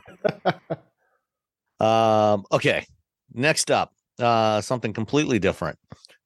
[1.81, 2.44] um.
[2.53, 2.87] Okay.
[3.35, 5.79] Next up, uh, something completely different.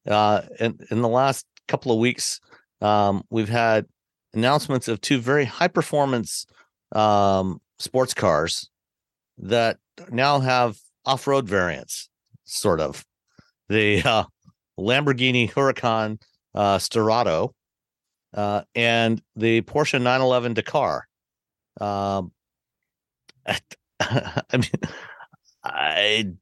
[0.09, 2.41] Uh, in, in the last couple of weeks,
[2.81, 3.87] um, we've had
[4.35, 6.47] announcements of two very high performance
[6.93, 8.71] um, sports cars
[9.39, 9.79] that
[10.11, 12.09] now have off road variants,
[12.45, 13.05] sort of.
[13.69, 14.25] The uh,
[14.79, 16.21] Lamborghini Huracan
[16.55, 16.79] uh,
[18.35, 21.07] uh, and the Porsche 911 Dakar.
[21.81, 22.33] Um,
[24.01, 24.71] I mean,
[25.65, 26.33] I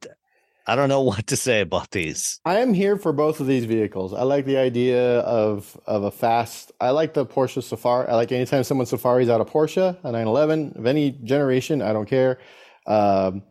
[0.67, 2.41] I don't know what to say about these.
[2.45, 4.15] I am here for both of these vehicles.
[4.15, 6.73] I like the idea of of a fast.
[6.81, 8.09] I like the Porsche Safari.
[8.09, 11.83] I like anytime someone Safari's out of Porsche, a 911 of any generation.
[11.83, 12.39] I don't care.
[12.87, 13.43] Um,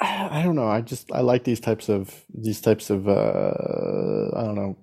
[0.00, 0.68] I don't know.
[0.68, 4.76] I just I like these types of these types of uh, I don't know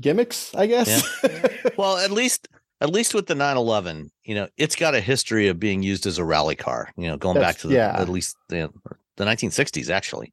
[0.00, 0.54] gimmicks.
[0.54, 1.06] I guess.
[1.22, 1.48] Yeah.
[1.76, 2.48] well, at least
[2.80, 6.18] at least with the 911, you know, it's got a history of being used as
[6.18, 6.90] a rally car.
[6.96, 7.98] You know, going That's, back to the, yeah.
[7.98, 8.70] at least know,
[9.16, 10.32] the 1960s actually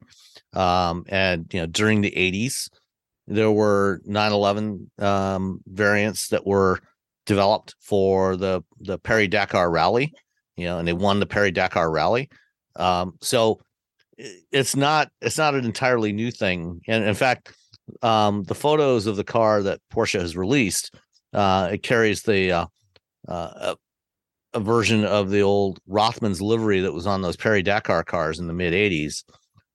[0.54, 2.68] um, and you know during the 80s
[3.26, 6.80] there were 911 um, variants that were
[7.26, 10.12] developed for the the Paris Dakar rally
[10.56, 12.28] you know and they won the Paris Dakar rally
[12.76, 13.60] um, so
[14.18, 17.54] it's not it's not an entirely new thing and in fact
[18.02, 20.94] um, the photos of the car that Porsche has released
[21.32, 22.66] uh, it carries the uh,
[23.28, 23.74] uh,
[24.54, 28.46] a version of the old Rothmans livery that was on those Paris Dakar cars in
[28.46, 29.24] the mid 80s,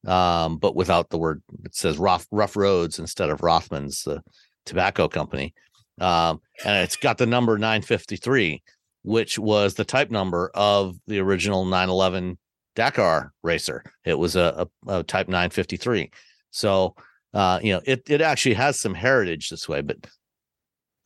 [0.08, 4.21] um, but without the word, it says rough, rough roads instead of Rothmans, the
[4.65, 5.54] tobacco company.
[6.00, 8.62] Um, and it's got the number 953,
[9.04, 12.38] which was the type number of the original 911
[12.77, 13.83] Dakar racer.
[14.05, 16.11] It was a, a, a type 953.
[16.51, 16.95] So,
[17.33, 19.97] uh, you know, it, it actually has some heritage this way, but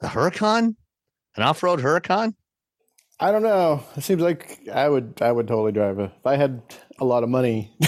[0.02, 0.76] the Huracan,
[1.38, 2.34] an off road Huracan,
[3.22, 3.84] I don't know.
[3.96, 6.60] It seems like I would I would totally drive it if I had
[7.00, 7.72] a lot of money.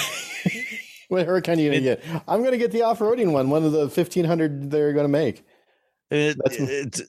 [1.10, 2.04] what Huracan are you gonna get?
[2.28, 5.44] I'm gonna get the off roading one, one of the fifteen hundred they're gonna make.
[6.12, 7.02] It, it,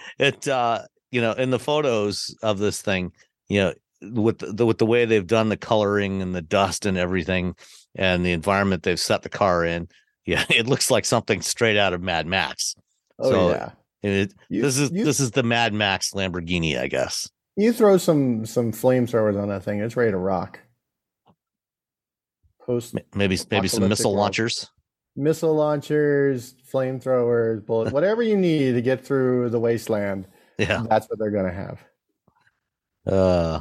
[0.20, 3.10] it, uh, you know, in the photos of this thing,
[3.48, 6.98] you know, with the with the way they've done the coloring and the dust and
[6.98, 7.54] everything,
[7.94, 9.88] and the environment they've set the car in,
[10.26, 12.74] yeah, it looks like something straight out of Mad Max.
[13.18, 13.70] Oh so yeah.
[14.02, 17.28] It, you, this is you, this is the Mad Max Lamborghini, I guess.
[17.56, 20.58] You throw some some flamethrowers on that thing, it's ready to rock.
[22.66, 24.70] Post maybe maybe some missile launchers.
[25.14, 30.26] Missile launchers, flamethrowers, bullets, whatever you need to get through the wasteland.
[30.58, 30.84] Yeah.
[30.88, 31.84] That's what they're gonna have.
[33.06, 33.60] Uh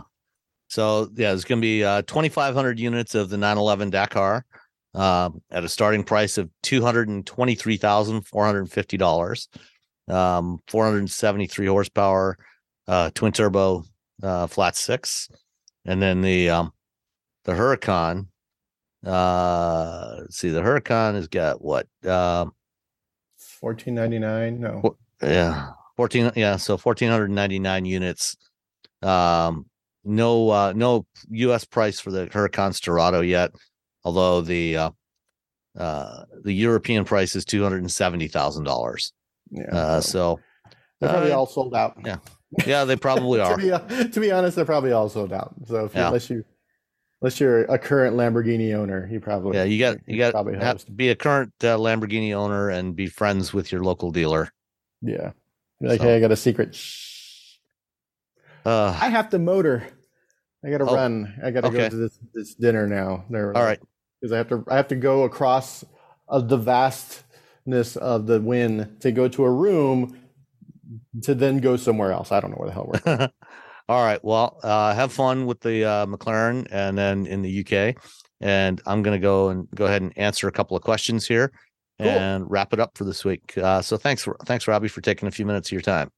[0.71, 4.45] so yeah, there's gonna be uh 2,500 units of the 911 Dakar
[4.93, 8.97] uh, at a starting price of two hundred and twenty-three thousand four hundred and fifty
[8.97, 9.47] dollars.
[10.07, 12.37] Um, 473 horsepower,
[12.87, 13.83] uh, twin turbo
[14.21, 15.29] uh, flat six,
[15.85, 16.73] and then the um,
[17.45, 18.27] the Huracan.
[19.05, 21.87] Uh, let's see, the Huracan has got what?
[22.05, 22.51] Um,
[23.37, 24.59] fourteen ninety nine.
[24.59, 26.31] No, yeah, fourteen.
[26.35, 28.35] Yeah, so fourteen hundred ninety nine units.
[29.01, 29.65] Um,
[30.03, 31.65] no, uh, no U.S.
[31.65, 33.51] price for the Huracan Sterrato yet,
[34.03, 34.89] although the uh,
[35.77, 39.13] uh, the European price is two hundred and seventy thousand dollars.
[39.51, 39.63] Yeah.
[39.71, 40.39] Uh, so
[40.99, 41.97] they're probably uh, all sold out.
[42.05, 42.17] yeah.
[42.65, 43.57] yeah, they probably to, are.
[43.57, 45.53] be, to be honest, they're probably all sold out.
[45.67, 46.07] So if you, Yeah.
[46.07, 46.43] unless you
[47.21, 50.77] unless you're a current Lamborghini owner, you probably Yeah, you got you got probably have
[50.77, 50.87] host.
[50.87, 54.49] to be a current uh, Lamborghini owner and be friends with your local dealer.
[55.01, 55.31] Yeah.
[55.79, 56.75] Like, So- hey, I got a secret.
[58.65, 59.87] Uh, I have to motor.
[60.65, 61.33] I got to Oh, run.
[61.43, 61.77] I got to okay.
[61.77, 63.25] go to this this dinner now.
[63.29, 63.55] There.
[63.55, 63.79] all right.
[64.19, 65.83] Because I have to I have to go across
[66.29, 70.17] uh, the vastness of the wind to go to a room
[71.23, 72.31] to then go somewhere else.
[72.31, 73.29] I don't know where the hell we're.
[73.89, 74.23] All right.
[74.23, 77.95] Well, uh, have fun with the uh, McLaren and then in the UK.
[78.39, 81.51] And I'm going to go and go ahead and answer a couple of questions here
[81.99, 82.07] Cool.
[82.09, 83.57] and wrap it up for this week.
[83.57, 86.09] Uh, so thanks, thanks, Robbie, for taking a few minutes of your time.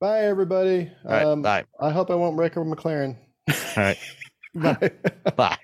[0.00, 0.90] Bye, everybody.
[1.04, 1.26] Right.
[1.26, 1.64] um, bye.
[1.78, 3.16] I hope I won't wreck a McLaren.
[3.48, 3.98] All right.
[4.54, 4.90] Bye.
[5.36, 5.58] Bye.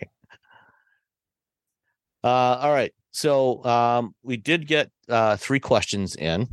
[2.22, 2.92] Uh, all right.
[3.12, 6.46] So um, we did get uh, three questions in.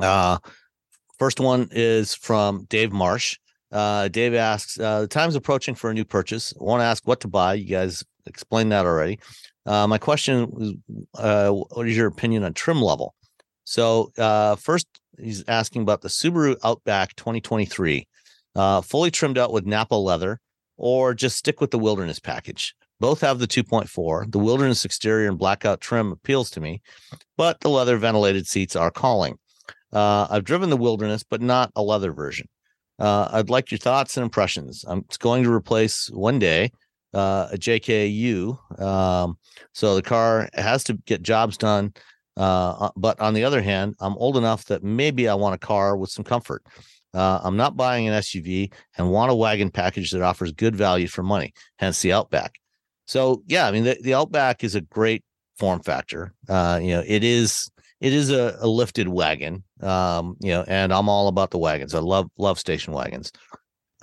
[0.00, 0.38] Uh,
[1.18, 3.38] first one is from Dave Marsh.
[3.72, 6.54] Uh, Dave asks, uh, the time's approaching for a new purchase.
[6.58, 7.54] I want to ask what to buy.
[7.54, 9.18] You guys explained that already.
[9.66, 10.74] Uh, my question was,
[11.18, 13.14] uh, what is your opinion on trim level?
[13.64, 14.86] So uh, first,
[15.18, 18.06] he's asking about the Subaru Outback 2023,
[18.56, 20.40] uh, fully trimmed out with Nappa leather,
[20.76, 22.74] or just stick with the Wilderness package.
[23.00, 24.30] Both have the 2.4.
[24.30, 26.82] The Wilderness exterior and blackout trim appeals to me,
[27.36, 29.38] but the leather ventilated seats are calling.
[29.92, 32.48] Uh, I've driven the Wilderness, but not a leather version.
[32.98, 34.84] Uh, I'd like your thoughts and impressions.
[34.86, 36.70] I'm it's going to replace one day
[37.14, 38.80] uh, a JKU.
[38.80, 39.38] Um,
[39.72, 41.94] so the car has to get jobs done.
[42.36, 45.96] Uh, but on the other hand, I'm old enough that maybe I want a car
[45.96, 46.64] with some comfort.
[47.12, 51.06] Uh, I'm not buying an SUV and want a wagon package that offers good value
[51.06, 52.54] for money, hence the Outback.
[53.06, 55.22] So yeah, I mean the, the Outback is a great
[55.56, 56.34] form factor.
[56.48, 57.70] Uh, you know, it is
[58.00, 59.62] it is a, a lifted wagon.
[59.80, 61.94] Um, you know, and I'm all about the wagons.
[61.94, 63.30] I love love station wagons.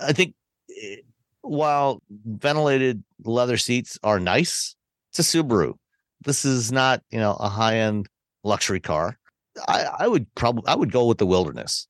[0.00, 0.34] I think
[0.82, 0.96] eh,
[1.42, 4.74] while ventilated leather seats are nice,
[5.10, 5.74] it's a Subaru.
[6.24, 8.08] This is not, you know, a high end
[8.44, 9.18] luxury car.
[9.68, 11.86] I, I would probably I would go with the Wilderness.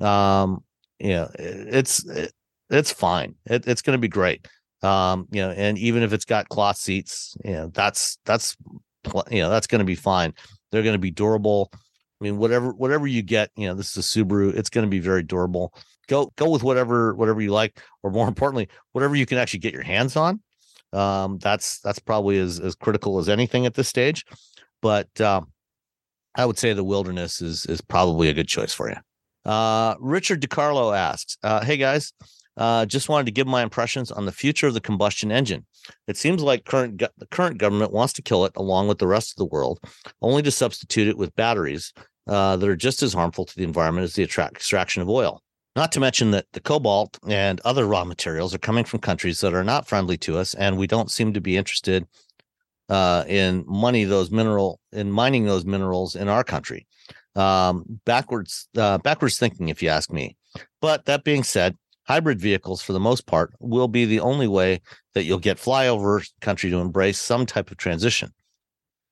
[0.00, 0.64] Um,
[0.98, 2.32] you know, it's it,
[2.70, 3.34] it's fine.
[3.46, 4.46] It, it's going to be great.
[4.82, 8.56] Um, you know, and even if it's got cloth seats, you know, that's that's
[9.30, 10.34] you know that's going to be fine.
[10.70, 11.70] They're going to be durable.
[11.72, 14.54] I mean, whatever whatever you get, you know, this is a Subaru.
[14.54, 15.72] It's going to be very durable.
[16.08, 19.74] Go go with whatever whatever you like, or more importantly, whatever you can actually get
[19.74, 20.40] your hands on.
[20.92, 24.24] Um, that's that's probably as as critical as anything at this stage.
[24.80, 25.52] But um,
[26.38, 28.96] I would say the Wilderness is is probably a good choice for you.
[29.44, 32.12] Uh, Richard DiCarlo asks, uh, "Hey guys,
[32.56, 35.66] uh, just wanted to give my impressions on the future of the combustion engine.
[36.06, 39.06] It seems like current go- the current government wants to kill it along with the
[39.06, 39.80] rest of the world,
[40.22, 41.92] only to substitute it with batteries
[42.28, 45.42] uh, that are just as harmful to the environment as the attract- extraction of oil.
[45.76, 49.54] Not to mention that the cobalt and other raw materials are coming from countries that
[49.54, 52.06] are not friendly to us, and we don't seem to be interested
[52.88, 56.86] uh, in money those mineral in mining those minerals in our country.
[57.36, 60.36] Um, backwards, uh, backwards thinking, if you ask me.
[60.80, 64.80] But that being said, hybrid vehicles, for the most part, will be the only way
[65.14, 68.32] that you'll get flyover country to embrace some type of transition.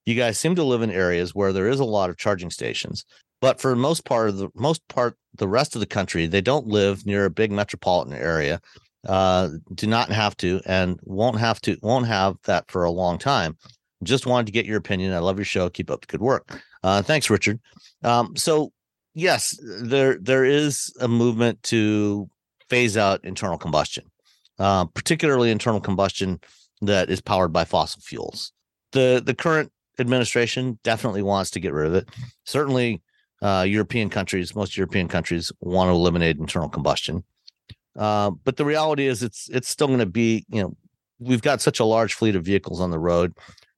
[0.07, 3.05] You guys seem to live in areas where there is a lot of charging stations,
[3.41, 6.67] but for most part of the most part, the rest of the country, they don't
[6.67, 8.61] live near a big metropolitan area,
[9.07, 13.19] uh, do not have to, and won't have to, won't have that for a long
[13.19, 13.57] time.
[14.03, 15.13] Just wanted to get your opinion.
[15.13, 15.71] I love your show.
[15.71, 16.61] Keep up the good work.
[16.83, 17.61] Uh, thanks, Richard.
[18.03, 18.73] Um, so
[19.15, 22.29] yes, there there is a movement to
[22.69, 24.05] phase out internal combustion,
[24.59, 26.41] uh, particularly internal combustion
[26.83, 28.53] that is powered by fossil fuels.
[28.93, 32.09] The the current administration definitely wants to get rid of it.
[32.45, 33.03] Certainly,
[33.43, 37.25] uh, European countries, most European countries, want to eliminate internal combustion.
[37.97, 40.77] Uh, but the reality is, it's it's still going to be, you know,
[41.19, 43.33] we've got such a large fleet of vehicles on the road.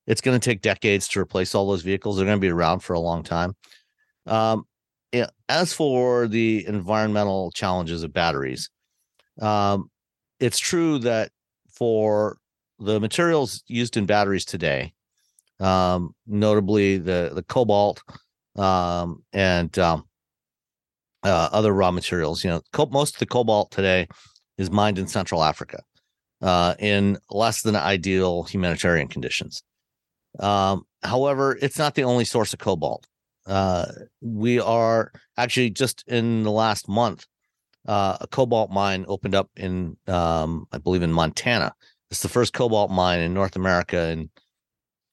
[0.06, 2.16] It's going to take decades to replace all those vehicles.
[2.16, 3.54] They're going to be around for a long time.
[4.26, 4.64] Um,
[5.12, 8.70] yeah, as for the environmental challenges of batteries,
[9.40, 9.90] um,
[10.40, 11.30] it's true that
[11.70, 12.38] for
[12.78, 14.92] the materials used in batteries today,
[15.60, 18.02] um, notably the the cobalt
[18.56, 20.04] um, and um,
[21.22, 22.60] uh, other raw materials, you know,
[22.90, 24.06] most of the cobalt today
[24.56, 25.82] is mined in Central Africa
[26.42, 29.62] uh, in less than ideal humanitarian conditions.
[30.38, 33.06] Um, however, it's not the only source of cobalt.
[33.46, 33.86] Uh,
[34.20, 37.26] we are actually just in the last month,
[37.86, 41.72] uh, a cobalt mine opened up in, um, I believe, in Montana.
[42.10, 44.30] It's the first cobalt mine in North America in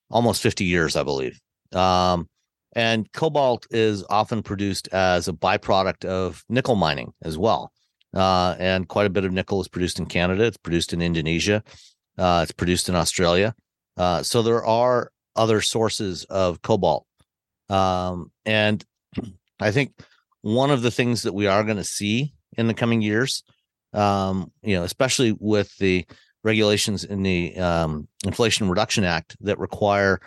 [0.09, 1.39] almost 50 years, I believe.
[1.71, 2.27] Um,
[2.75, 7.71] And cobalt is often produced as a byproduct of nickel mining as well.
[8.13, 10.43] Uh, and quite a bit of nickel is produced in Canada.
[10.43, 11.63] It's produced in Indonesia.
[12.17, 13.55] Uh, it's produced in Australia.
[13.97, 17.05] Uh, so there are other sources of cobalt.
[17.69, 18.83] Um, and
[19.59, 19.93] I think
[20.41, 23.43] one of the things that we are going to see in the coming years,
[23.93, 26.05] um, you know, especially with the
[26.43, 30.19] regulations in the um, Inflation Reduction Act that require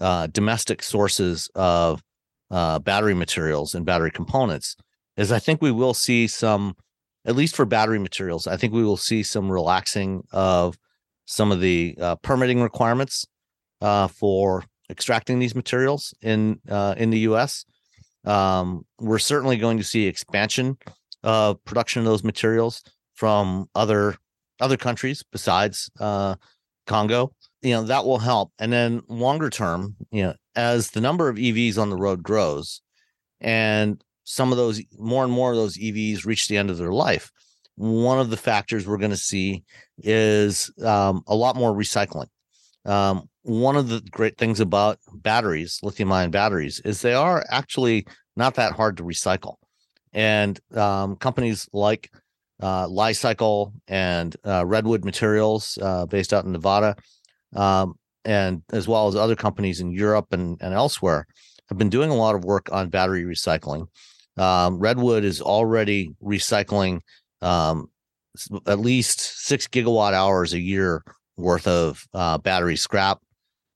[0.00, 2.02] uh, domestic sources of
[2.50, 4.76] uh, battery materials and battery components,
[5.16, 6.76] is I think we will see some,
[7.24, 10.76] at least for battery materials, I think we will see some relaxing of
[11.26, 13.26] some of the uh, permitting requirements
[13.80, 17.64] uh, for extracting these materials in uh, in the U.S.
[18.24, 20.76] Um, we're certainly going to see expansion
[21.22, 22.82] of production of those materials
[23.14, 24.16] from other
[24.60, 26.36] other countries besides uh,
[26.86, 27.32] Congo.
[27.64, 31.36] You know that will help, and then longer term, you know, as the number of
[31.36, 32.82] EVs on the road grows,
[33.40, 36.92] and some of those more and more of those EVs reach the end of their
[36.92, 37.30] life,
[37.76, 39.64] one of the factors we're going to see
[39.98, 42.28] is um, a lot more recycling.
[42.84, 48.06] Um, one of the great things about batteries, lithium ion batteries, is they are actually
[48.36, 49.56] not that hard to recycle.
[50.12, 52.10] And um, companies like
[52.62, 56.96] uh, Li-Cycle and uh, Redwood Materials, uh, based out in Nevada,
[57.54, 57.94] um,
[58.24, 61.26] and as well as other companies in Europe and, and elsewhere,
[61.68, 63.86] have been doing a lot of work on battery recycling.
[64.36, 67.00] Um, Redwood is already recycling
[67.40, 67.88] um,
[68.66, 71.04] at least six gigawatt hours a year
[71.36, 73.20] worth of uh, battery scrap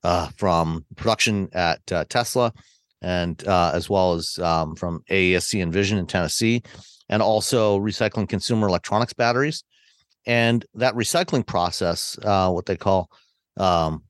[0.03, 2.53] uh, from production at uh, Tesla
[3.03, 6.63] and uh, as well as um, from AESC Envision in Tennessee,
[7.09, 9.63] and also recycling consumer electronics batteries.
[10.27, 13.11] And that recycling process, uh, what they call
[13.59, 14.03] um,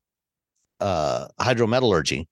[0.81, 2.27] uh, hydrometallurgy,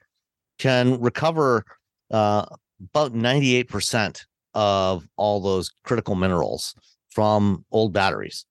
[0.59, 1.64] can recover
[2.11, 2.47] uh,
[2.95, 4.23] about 98%
[4.55, 6.75] of all those critical minerals
[7.11, 8.45] from old batteries.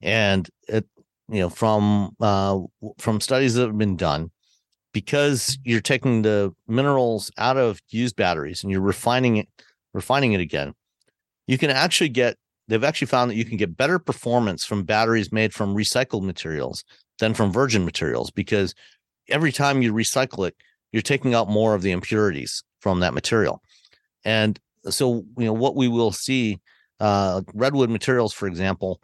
[0.00, 0.86] And it,
[1.28, 2.60] you know, from uh,
[2.98, 4.30] from studies that have been done,
[4.94, 9.48] because you're taking the minerals out of used batteries and you're refining it
[9.92, 10.72] refining it again
[11.46, 12.36] you can actually get
[12.68, 16.84] they've actually found that you can get better performance from batteries made from recycled materials
[17.18, 18.74] than from virgin materials because
[19.28, 20.54] every time you recycle it
[20.92, 23.62] you're taking out more of the impurities from that material
[24.24, 24.58] and
[24.88, 26.60] so you know what we will see
[27.00, 29.00] uh, redwood materials for example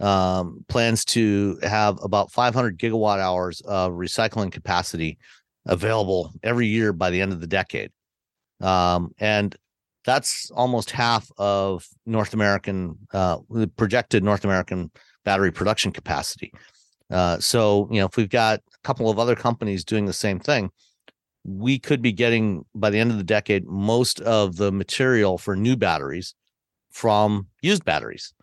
[0.00, 5.18] um, plans to have about 500 gigawatt hours of recycling capacity
[5.66, 7.90] available every year by the end of the decade.
[8.60, 9.54] Um, and
[10.04, 13.38] that's almost half of North American, uh,
[13.76, 14.90] projected North American
[15.24, 16.52] battery production capacity.
[17.14, 20.40] Uh, so, you know, if we've got a couple of other companies doing the same
[20.40, 20.70] thing,
[21.44, 25.54] we could be getting by the end of the decade most of the material for
[25.54, 26.34] new batteries
[26.90, 28.34] from used batteries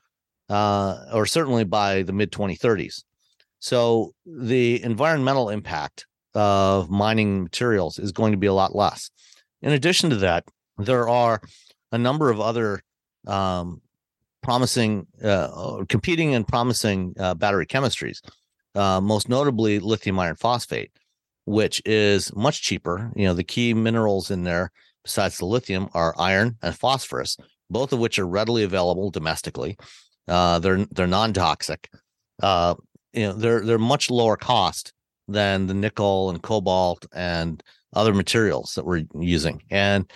[0.49, 3.03] uh, or certainly by the mid 2030s.
[3.59, 9.11] So the environmental impact of mining materials is going to be a lot less.
[9.61, 10.45] In addition to that,
[10.78, 11.41] there are
[11.91, 12.82] a number of other
[13.28, 13.82] um,
[14.41, 18.22] promising, uh, competing and promising uh, battery chemistries,
[18.76, 20.91] uh, most notably lithium iron phosphate,
[21.45, 23.11] which is much cheaper.
[23.15, 24.72] You know, the key minerals in there,
[25.03, 27.38] besides the lithium, are iron and phosphorus,
[27.69, 29.78] both of which are readily available domestically.
[30.28, 31.89] Uh, they're they're non-toxic.
[32.41, 32.76] Uh,
[33.13, 34.93] you know, they're they're much lower cost
[35.28, 37.63] than the nickel and cobalt and
[37.93, 39.61] other materials that we're using.
[39.69, 40.09] And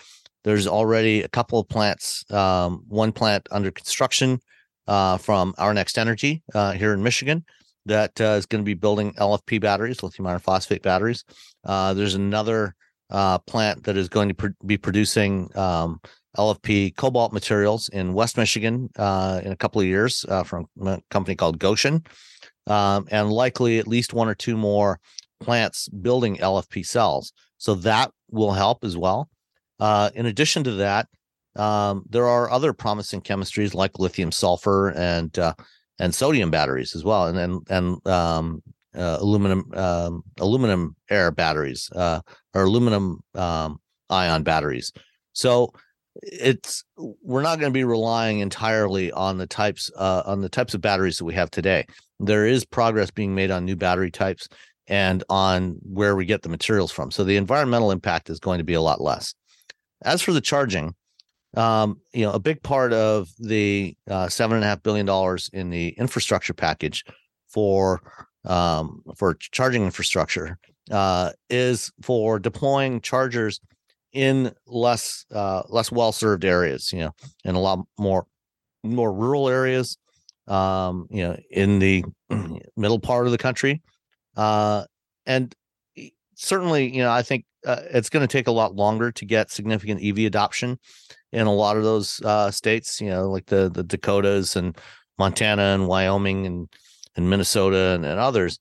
[0.44, 4.40] there's already a couple of plants, um, one plant under construction
[4.88, 7.44] uh, from Our Next Energy uh, here in Michigan
[7.86, 11.24] that uh, is going to be building LFP batteries, lithium iron phosphate batteries.
[11.64, 12.76] Uh, there's another
[13.10, 16.00] uh, plant that is going to pr- be producing um,
[16.38, 21.00] LFP cobalt materials in West Michigan uh, in a couple of years uh, from a
[21.10, 22.06] company called Gotion,
[22.68, 25.00] um, and likely at least one or two more
[25.40, 27.32] plants building LFP cells.
[27.58, 29.30] So that will help as well.
[29.80, 31.08] Uh, in addition to that,
[31.56, 35.38] um, there are other promising chemistries like lithium sulfur and
[36.00, 38.64] and sodium batteries as well, and and, and um,
[38.96, 42.22] uh, aluminum um, aluminum air batteries uh,
[42.54, 43.80] or aluminum um,
[44.10, 44.92] ion batteries.
[45.34, 45.74] So
[46.22, 50.74] it's we're not going to be relying entirely on the types uh, on the types
[50.74, 51.86] of batteries that we have today.
[52.20, 54.48] There is progress being made on new battery types
[54.88, 57.12] and on where we get the materials from.
[57.12, 59.34] So the environmental impact is going to be a lot less.
[60.04, 60.96] As for the charging,
[61.56, 65.50] um, you know, a big part of the uh, seven and a half billion dollars
[65.54, 67.04] in the infrastructure package
[67.48, 68.02] for
[68.46, 70.58] um, for charging infrastructure
[70.92, 73.60] uh, is for deploying chargers
[74.14, 77.12] in less uh, less well served areas, you know,
[77.44, 78.26] in a lot more
[78.84, 79.98] more rural areas,
[80.48, 82.04] um, you know, in the
[82.78, 83.82] middle part of the country,
[84.38, 84.86] uh,
[85.26, 85.54] and
[86.36, 89.52] certainly, you know, I think uh, it's going to take a lot longer to get
[89.52, 90.80] significant EV adoption
[91.32, 94.78] in a lot of those uh, states, you know, like the the Dakotas and
[95.18, 96.70] Montana and Wyoming and
[97.16, 98.60] and Minnesota and, and others.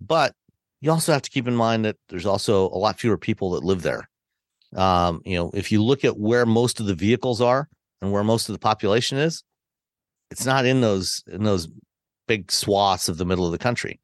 [0.00, 0.34] But
[0.80, 3.64] you also have to keep in mind that there's also a lot fewer people that
[3.64, 4.08] live there.
[4.76, 7.68] Um, you know, if you look at where most of the vehicles are
[8.02, 9.44] and where most of the population is,
[10.30, 11.68] it's not in those in those
[12.26, 14.00] big swaths of the middle of the country.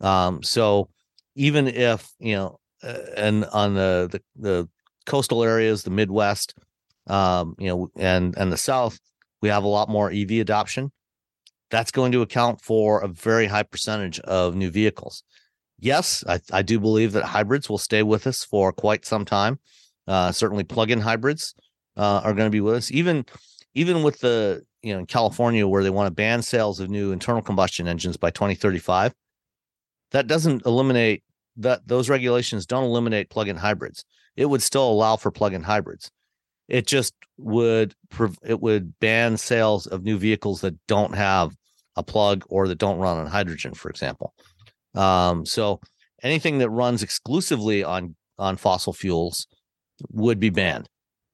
[0.00, 0.88] Um, so
[1.34, 4.68] even if you know, uh, and on the, the the
[5.06, 6.54] coastal areas, the Midwest,
[7.06, 8.98] um, you know, and and the South,
[9.42, 10.92] we have a lot more EV adoption.
[11.70, 15.22] That's going to account for a very high percentage of new vehicles.
[15.78, 19.58] Yes, I, I do believe that hybrids will stay with us for quite some time.
[20.06, 21.54] Uh, certainly, plug-in hybrids
[21.96, 22.90] uh, are going to be with us.
[22.90, 23.24] Even
[23.74, 27.12] even with the you know in California where they want to ban sales of new
[27.12, 29.14] internal combustion engines by 2035,
[30.12, 31.22] that doesn't eliminate
[31.56, 34.04] that those regulations don't eliminate plug-in hybrids.
[34.36, 36.10] It would still allow for plug-in hybrids.
[36.68, 37.94] It just would
[38.44, 41.56] it would ban sales of new vehicles that don't have
[41.96, 44.34] a plug or that don't run on hydrogen, for example.
[44.94, 45.80] Um, so
[46.22, 49.46] anything that runs exclusively on on fossil fuels
[50.10, 50.88] would be banned,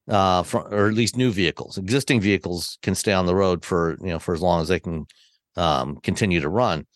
[0.08, 1.78] uh, from, or at least new vehicles.
[1.78, 4.80] Existing vehicles can stay on the road for you know for as long as they
[4.80, 5.06] can
[5.56, 6.86] um, continue to run,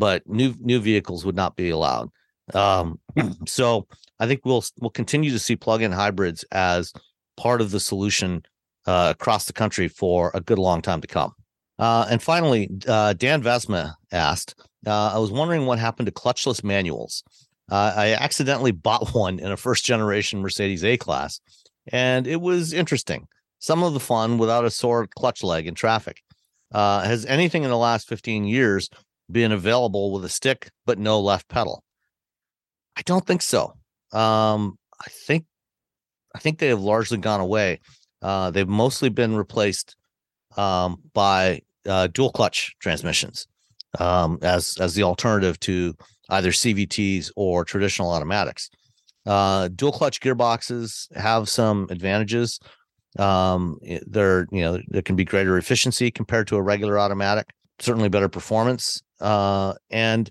[0.00, 2.08] but new new vehicles would not be allowed.
[2.54, 2.98] Um,
[3.46, 3.86] so
[4.18, 6.92] I think we'll we'll continue to see plug-in hybrids as
[7.36, 8.42] part of the solution
[8.86, 11.32] uh, across the country for a good long time to come.
[11.78, 14.54] Uh, and finally, uh, Dan Vesma asked,
[14.86, 17.22] uh, I was wondering what happened to clutchless manuals.
[17.70, 21.40] Uh, I accidentally bought one in a first generation Mercedes A class,
[21.92, 23.28] and it was interesting.
[23.58, 26.22] Some of the fun without a sore clutch leg in traffic.
[26.72, 28.88] Uh, has anything in the last 15 years
[29.32, 31.84] been available with a stick but no left pedal?
[32.96, 33.74] I don't think so.
[34.12, 35.46] Um, I think
[36.34, 37.80] I think they have largely gone away.
[38.22, 39.96] Uh, they've mostly been replaced
[40.56, 43.46] um, by uh, dual clutch transmissions
[43.98, 45.94] um, as as the alternative to
[46.28, 48.70] either CVTs or traditional automatics.
[49.26, 52.58] Uh, dual clutch gearboxes have some advantages.
[53.18, 57.48] Um, there, you know, there can be greater efficiency compared to a regular automatic.
[57.80, 60.30] Certainly, better performance, uh, and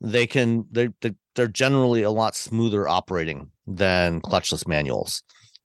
[0.00, 0.88] they can they
[1.34, 5.22] they're generally a lot smoother operating than clutchless manuals,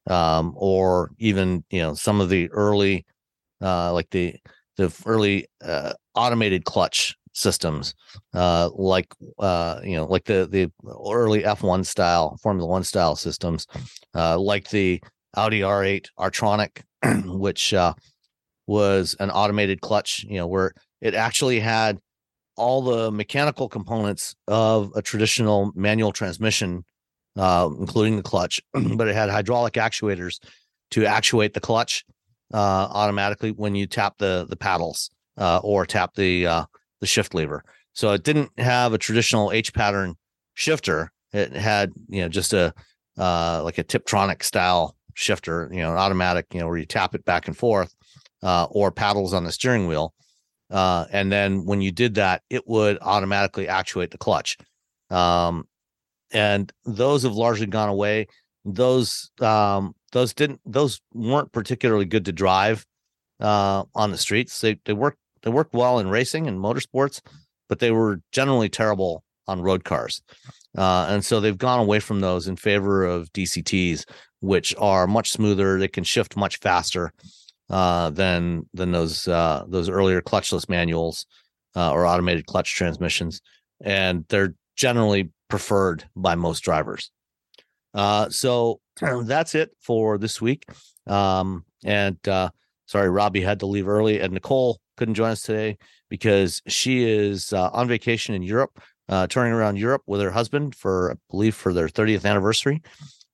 [0.08, 3.06] um, or even you know some of the early,
[3.62, 4.36] uh, like the
[4.78, 7.96] the early uh, automated clutch systems,
[8.34, 10.72] uh, like uh, you know, like the the
[11.10, 13.68] early F1 style, Formula One style systems,
[14.16, 15.02] uh, like the
[15.36, 16.82] Audi R8 R-Tronic,
[17.26, 17.94] which uh,
[18.68, 20.24] was an automated clutch.
[20.28, 22.00] You know, where it actually had
[22.56, 26.84] all the mechanical components of a traditional manual transmission,
[27.38, 30.40] uh, including the clutch, but it had hydraulic actuators
[30.92, 32.04] to actuate the clutch
[32.54, 32.58] uh,
[32.92, 36.66] automatically when you tap the the paddles uh, or tap the uh,
[37.00, 37.64] the shift lever.
[37.94, 40.16] So it didn't have a traditional H pattern
[40.54, 41.12] shifter.
[41.34, 42.74] It had you know just a
[43.18, 47.14] uh, like a Tiptronic style shifter, you know, an automatic, you know, where you tap
[47.14, 47.94] it back and forth,
[48.42, 50.14] uh, or paddles on the steering wheel.
[50.72, 54.58] Uh, and then when you did that, it would automatically actuate the clutch.
[55.10, 55.68] Um,
[56.32, 58.28] and those have largely gone away.
[58.64, 62.86] Those um, those didn't those weren't particularly good to drive
[63.42, 64.62] uh, on the streets.
[64.62, 67.22] They they worked they worked well in racing and motorsports,
[67.68, 70.22] but they were generally terrible on road cars.
[70.78, 74.06] Uh, and so they've gone away from those in favor of DCTs,
[74.40, 75.78] which are much smoother.
[75.78, 77.12] They can shift much faster
[77.72, 81.26] uh, than than those uh, those earlier clutchless manuals
[81.76, 83.42] uh, or automated clutch transmissions,
[83.84, 87.12] and they're generally preferred by most drivers.
[87.94, 88.80] Uh, so
[89.24, 90.66] that's it for this week.
[91.08, 92.50] Um, and uh,
[92.86, 95.78] sorry, Robbie had to leave early, and Nicole couldn't join us today
[96.10, 100.76] because she is uh, on vacation in Europe, uh, touring around Europe with her husband
[100.76, 102.82] for, I believe, for their 30th anniversary.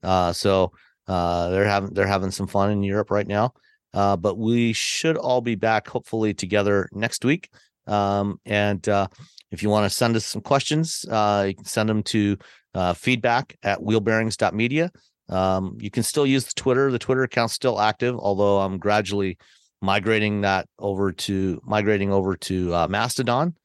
[0.04, 0.72] Uh, so
[1.08, 3.54] uh, they're having they're having some fun in Europe right now.
[3.98, 7.50] Uh, but we should all be back hopefully together next week.
[7.88, 9.08] Um, and uh,
[9.50, 12.38] if you want to send us some questions, uh, you can send them to
[12.76, 14.92] uh, feedback at wheelbearings.media.
[15.30, 16.92] Um, you can still use the Twitter.
[16.92, 19.40] The Twitter account's still active, although I'm gradually
[19.82, 23.56] migrating that over to migrating over to uh, Mastodon.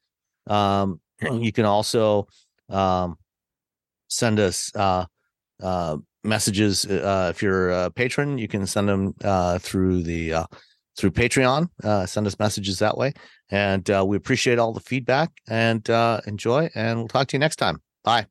[0.47, 2.27] Um, you can also
[2.71, 3.19] um,
[4.09, 5.05] send us uh,
[5.63, 6.85] uh, messages.
[6.85, 10.47] Uh, if you're a patron, you can send them uh, through the uh,
[10.97, 11.69] through Patreon.
[11.83, 13.13] Uh, send us messages that way,
[13.51, 16.71] and uh, we appreciate all the feedback and uh, enjoy.
[16.75, 17.81] And we'll talk to you next time.
[18.05, 18.27] Bye.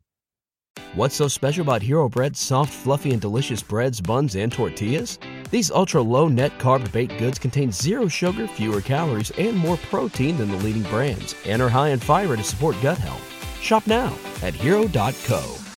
[0.95, 5.19] What's so special about Hero Bread's soft, fluffy, and delicious breads, buns, and tortillas?
[5.49, 10.37] These ultra low net carb baked goods contain zero sugar, fewer calories, and more protein
[10.37, 13.27] than the leading brands, and are high in fiber to support gut health.
[13.61, 15.60] Shop now at hero.co.